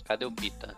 [0.05, 0.77] Cadê o Pita?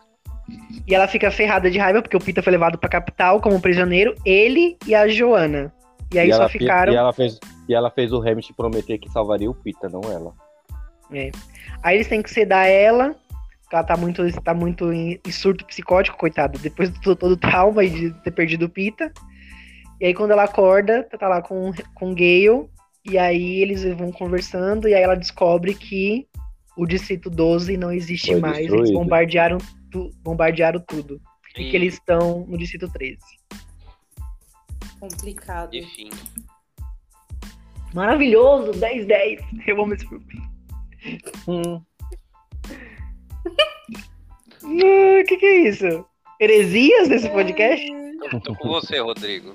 [0.87, 4.15] E ela fica ferrada de raiva porque o Pita foi levado pra capital como prisioneiro,
[4.25, 5.73] ele e a Joana.
[6.13, 6.93] E aí e, só ela, fi- ficaram.
[6.93, 10.33] e, ela fez, e ela fez o Hamilton prometer que salvaria o Pita, não ela.
[11.83, 13.15] Aí eles têm que sedar ela.
[13.63, 16.59] porque Ela tá muito, tá muito em, em surto psicótico, coitada.
[16.59, 19.13] Depois de todo, o trauma e de ter perdido o Pita.
[20.01, 22.69] E aí quando ela acorda, tá lá com, com o Gale.
[23.05, 24.89] E aí eles vão conversando.
[24.89, 26.27] E aí ela descobre que
[26.77, 28.59] o Distrito 12 não existe Foi mais.
[28.59, 28.99] Eles destruído.
[28.99, 29.59] bombardearam,
[29.97, 31.21] tu, bombardearam tudo.
[31.57, 33.19] E E, que eles estão no Distrito 13.
[35.01, 35.75] Complicado.
[35.75, 36.11] Enfim.
[37.95, 39.41] Maravilhoso, 10-10.
[39.67, 40.27] Eu amo esse filme.
[41.49, 41.81] Hum,
[44.63, 46.05] O que, que é isso?
[46.41, 47.87] Heresias nesse podcast?
[48.31, 49.55] Tô, tô com você, Rodrigo.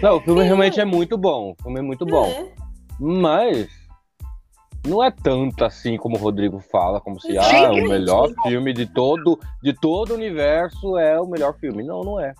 [0.00, 1.54] Não, o filme realmente é muito bom.
[1.58, 2.26] O filme é muito bom.
[2.26, 2.52] É.
[3.00, 3.68] Mas
[4.86, 8.86] não é tanto assim como o Rodrigo fala, como se ah, o melhor filme de
[8.86, 11.84] todo, de todo o universo é o melhor filme.
[11.84, 12.34] Não, não é.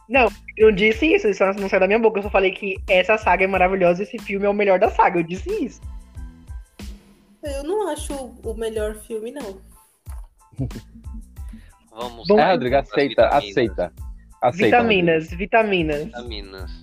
[0.56, 2.18] Eu não disse isso, isso não saiu da minha boca.
[2.18, 5.20] Eu só falei que essa saga é maravilhosa, esse filme é o melhor da saga.
[5.20, 5.80] Eu disse isso.
[7.42, 9.58] Eu não acho o melhor filme, não.
[11.94, 13.92] Vamos Bom, É, Rodrigo, aceita, aceita.
[14.40, 14.64] Aceita.
[14.64, 16.04] vitaminas, vitaminas.
[16.06, 16.81] Vitaminas.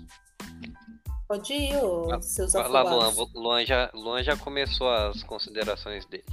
[1.30, 3.12] Pode ir, ô, seus Vai lá, Luan.
[3.36, 6.24] Luan já, Luan já começou as considerações dele.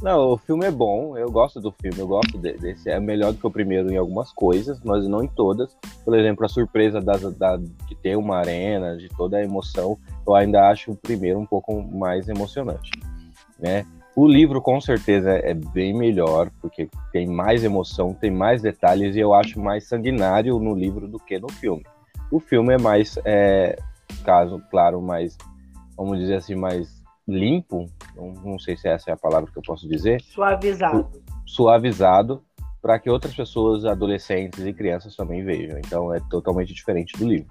[0.00, 2.88] Não, o filme é bom, eu gosto do filme, eu gosto de- desse.
[2.88, 5.76] É melhor do que o primeiro em algumas coisas, mas não em todas.
[6.02, 10.34] Por exemplo, a surpresa das, da, de ter uma arena, de toda a emoção, eu
[10.34, 12.90] ainda acho o primeiro um pouco mais emocionante,
[13.58, 13.84] né?
[14.16, 19.20] O livro com certeza é bem melhor, porque tem mais emoção, tem mais detalhes e
[19.20, 21.84] eu acho mais sanguinário no livro do que no filme.
[22.30, 23.76] O filme é mais, é,
[24.24, 25.36] caso, claro, mais,
[25.96, 29.62] vamos dizer assim, mais limpo, não, não sei se essa é a palavra que eu
[29.62, 31.08] posso dizer, Suavizado.
[31.46, 32.42] suavizado
[32.80, 35.78] para que outras pessoas, adolescentes e crianças também vejam.
[35.78, 37.50] Então é totalmente diferente do livro.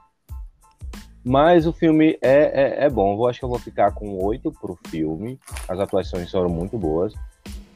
[1.24, 3.14] Mas o filme é, é, é bom.
[3.14, 5.38] Eu acho que eu vou ficar com oito pro filme.
[5.68, 7.14] As atuações foram muito boas.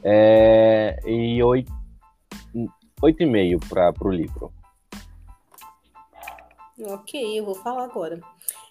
[0.02, 1.70] É, e oito,
[3.02, 4.50] 8,5 para o livro.
[6.84, 8.20] Ok, eu vou falar agora.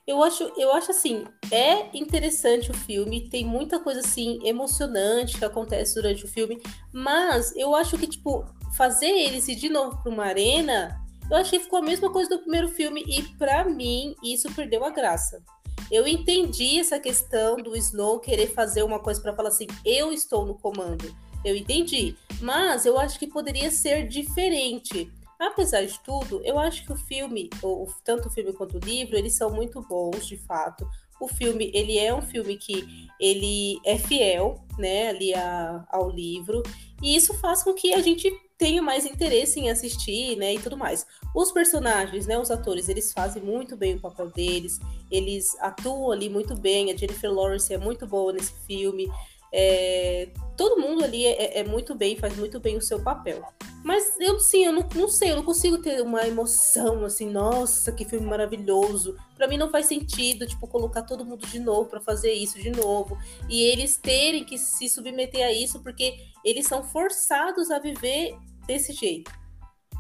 [0.06, 5.46] Eu acho, eu acho assim, é interessante o filme, tem muita coisa assim emocionante que
[5.46, 8.44] acontece durante o filme, mas eu acho que tipo
[8.76, 11.00] fazer eles ir de novo para uma arena,
[11.30, 14.84] eu achei que ficou a mesma coisa do primeiro filme e para mim isso perdeu
[14.84, 15.42] a graça.
[15.90, 20.46] Eu entendi essa questão do Snow querer fazer uma coisa para falar assim, eu estou
[20.46, 21.14] no comando.
[21.44, 25.12] Eu entendi, mas eu acho que poderia ser diferente.
[25.42, 29.18] Apesar de tudo, eu acho que o filme, ou, tanto o filme quanto o livro,
[29.18, 30.88] eles são muito bons, de fato.
[31.20, 36.62] O filme, ele é um filme que ele é fiel, né, ali a, ao livro,
[37.02, 40.78] e isso faz com que a gente tenha mais interesse em assistir, né, e tudo
[40.78, 41.08] mais.
[41.36, 44.78] Os personagens, né, os atores, eles fazem muito bem o papel deles,
[45.10, 49.12] eles atuam ali muito bem, a Jennifer Lawrence é muito boa nesse filme,
[49.54, 53.44] é, todo mundo ali é, é, muito bem, faz muito bem o seu papel.
[53.84, 57.92] Mas eu sim, eu não, não sei, eu não consigo ter uma emoção assim, nossa,
[57.92, 59.18] que filme maravilhoso.
[59.36, 62.70] Para mim não faz sentido, tipo, colocar todo mundo de novo para fazer isso de
[62.70, 63.18] novo.
[63.50, 68.94] E eles terem que se submeter a isso porque eles são forçados a viver desse
[68.94, 69.32] jeito.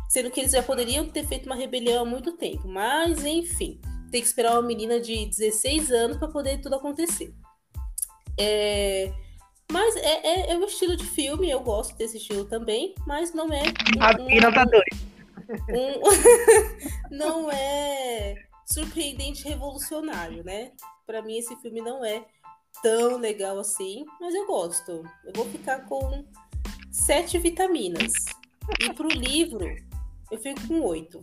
[0.07, 2.67] Sendo que eles já poderiam ter feito uma rebelião há muito tempo.
[2.67, 3.81] Mas, enfim,
[4.11, 7.33] tem que esperar uma menina de 16 anos para poder tudo acontecer.
[8.37, 9.11] É
[9.71, 13.51] mas é, é, é o estilo de filme, eu gosto desse estilo também, mas não
[13.51, 13.63] é.
[13.97, 14.85] Um, a Pina tá doida.
[15.69, 20.71] Um, não é surpreendente revolucionário, né?
[21.07, 22.25] Para mim, esse filme não é
[22.83, 25.03] tão legal assim, mas eu gosto.
[25.25, 26.25] Eu vou ficar com
[26.91, 28.13] sete vitaminas.
[28.79, 29.65] E pro livro,
[30.29, 31.19] eu fico com oito.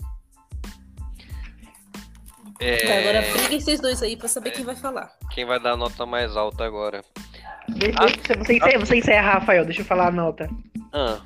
[2.61, 2.99] É...
[2.99, 4.53] Agora briguem vocês dois aí pra saber é...
[4.53, 5.17] quem vai falar.
[5.31, 7.05] Quem vai dar a nota mais alta agora?
[7.77, 8.07] Deixa, ah,
[8.45, 10.49] você, encerra, você encerra, Rafael, deixa eu falar a nota.
[10.93, 11.21] Ah.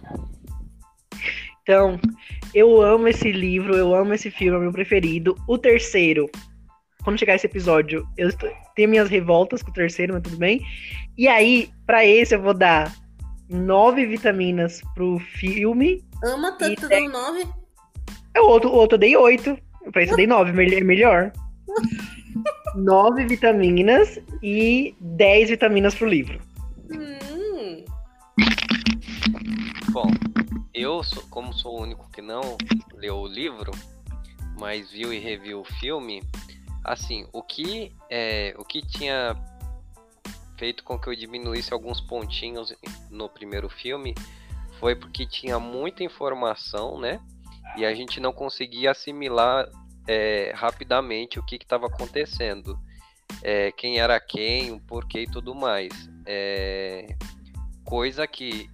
[1.62, 1.99] Então,
[2.55, 5.36] eu amo esse livro, eu amo esse filme, é o meu preferido.
[5.47, 6.28] O terceiro,
[7.05, 10.61] quando chegar esse episódio, eu estou, tenho minhas revoltas com o terceiro, mas tudo bem.
[11.16, 12.93] E aí, para esse, eu vou dar
[13.49, 16.03] nove vitaminas pro filme.
[16.24, 17.47] Ama tanto, deu nove?
[18.34, 19.57] É, o outro, o outro eu dei oito.
[19.93, 21.32] Pra esse eu dei nove, é melhor.
[22.74, 26.40] 9 vitaminas e 10 vitaminas pro livro.
[26.90, 27.84] Hum.
[29.90, 30.10] Bom,
[30.72, 32.56] eu, sou, como sou o único que não
[32.94, 33.72] leu o livro,
[34.58, 36.22] mas viu e reviu o filme,
[36.84, 39.36] assim, o que, é, o que tinha
[40.56, 42.74] feito com que eu diminuísse alguns pontinhos
[43.10, 44.14] no primeiro filme
[44.78, 47.20] foi porque tinha muita informação, né?
[47.76, 49.68] E a gente não conseguia assimilar
[50.07, 52.78] é, rapidamente o que estava acontecendo,
[53.42, 55.92] é, quem era quem, o porquê e tudo mais.
[56.26, 57.16] É,
[57.84, 58.70] coisa que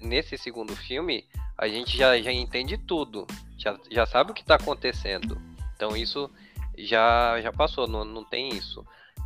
[0.00, 1.24] nesse segundo filme
[1.56, 5.40] a gente já, já entende tudo, já, já sabe o que está acontecendo.
[5.74, 6.30] Então isso
[6.76, 8.84] já, já passou, não, não tem isso.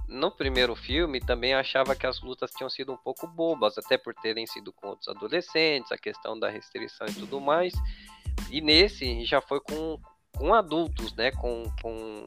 [0.08, 4.14] No primeiro filme também achava que as lutas tinham sido um pouco bobas, até por
[4.14, 7.72] terem sido com outros adolescentes, a questão da restrição e tudo mais.
[8.50, 9.98] E nesse já foi com,
[10.36, 11.30] com adultos, né?
[11.30, 12.26] Com, com,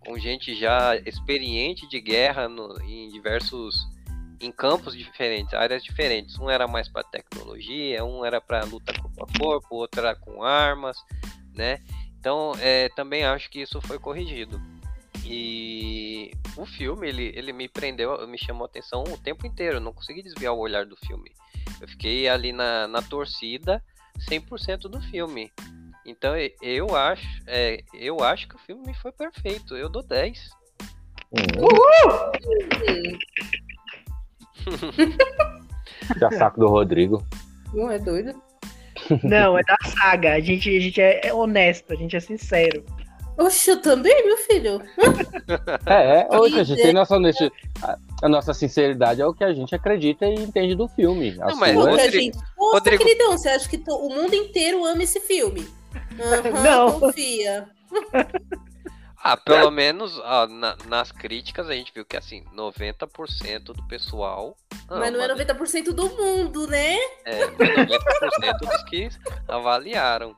[0.00, 3.90] com gente já experiente de guerra no, em diversos
[4.40, 6.38] em campos diferentes, áreas diferentes.
[6.38, 10.42] Um era mais para tecnologia, um era para luta corpo a corpo, outro era com
[10.42, 10.96] armas,
[11.54, 11.80] né?
[12.18, 14.60] Então, é, também acho que isso foi corrigido.
[15.24, 19.76] E o filme, ele, ele me prendeu, me chamou a atenção o tempo inteiro.
[19.76, 21.32] Eu não consegui desviar o olhar do filme.
[21.80, 23.82] Eu fiquei ali na, na torcida
[24.28, 25.52] 100% do filme.
[26.04, 29.76] Então eu acho, é, eu acho que o filme foi perfeito.
[29.76, 30.50] Eu dou 10.
[31.32, 32.32] Uhul!
[36.18, 37.24] Já saco do Rodrigo.
[37.72, 38.34] Não é doido?
[39.22, 40.34] Não, é da saga.
[40.34, 42.84] A gente, a gente é honesto, a gente é sincero.
[43.38, 44.82] Oxe, eu também, meu filho.
[45.86, 46.28] É, é.
[46.36, 47.54] Hoje a gente tem nossa honestidade.
[48.22, 51.34] A nossa sinceridade é o que a gente acredita e entende do filme.
[51.34, 51.90] Não, mas sua...
[51.90, 53.04] Rodrigo, Rodrigo...
[53.04, 55.66] queridão, você acha que o mundo inteiro ama esse filme?
[56.18, 57.00] Uhum, não.
[57.00, 57.68] Confia.
[59.24, 64.56] Ah, pelo menos ó, na, nas críticas a gente viu que assim, 90% do pessoal.
[64.88, 65.82] Ama, Mas não é 90% né?
[65.92, 66.96] do mundo, né?
[67.24, 69.08] É, 90% dos que
[69.46, 70.36] avaliaram.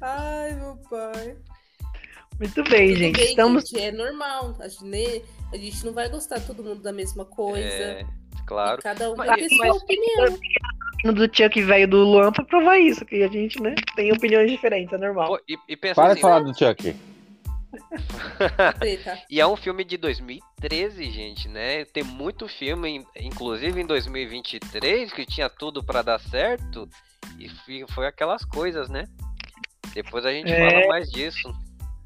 [0.00, 1.36] Ai, meu pai.
[2.38, 3.16] Muito bem, Tudo gente.
[3.16, 3.68] Bem, Estamos...
[3.68, 4.56] Gente, é normal.
[4.60, 7.66] A gente, a gente não vai gostar todo mundo da mesma coisa.
[7.66, 8.06] É,
[8.46, 8.80] claro.
[8.80, 10.38] E cada um ter sua opinião
[11.14, 14.92] do Chuck velho do Luan pra provar isso, que a gente, né, tem opiniões diferentes,
[14.92, 15.28] é normal.
[15.28, 16.94] Pô, e, e Para assim, de falar do Chuck.
[19.30, 21.86] e é um filme de 2013, gente, né?
[21.86, 26.86] Tem muito filme, inclusive em 2023, que tinha tudo para dar certo
[27.38, 27.48] E
[27.86, 29.06] foi aquelas coisas, né?
[29.94, 30.70] Depois a gente É.
[30.70, 31.50] fala mais disso.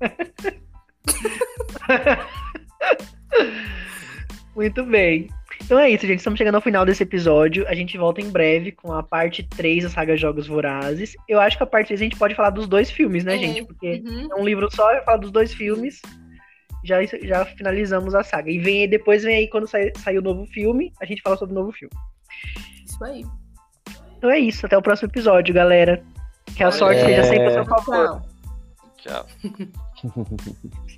[4.55, 5.29] Muito bem.
[5.65, 6.19] Então é isso, gente.
[6.19, 7.67] Estamos chegando ao final desse episódio.
[7.69, 11.15] A gente volta em breve com a parte 3 da saga Jogos Vorazes.
[11.29, 13.39] Eu acho que a parte 3 a gente pode falar dos dois filmes, né, É.
[13.39, 13.65] gente?
[13.65, 14.29] Porque Uhum.
[14.31, 16.01] é um livro só, eu falo dos dois filmes.
[16.85, 18.49] Já, já finalizamos a saga.
[18.51, 21.53] E vem depois vem aí quando sair, sair o novo filme, a gente fala sobre
[21.55, 21.93] o novo filme.
[22.85, 23.25] Isso aí.
[24.19, 26.03] Então é isso, até o próximo episódio, galera.
[26.57, 27.53] Que a sorte seja sempre a É.
[27.55, 28.23] seu favor.
[28.99, 29.27] Tchau.
[29.97, 30.17] Tchau.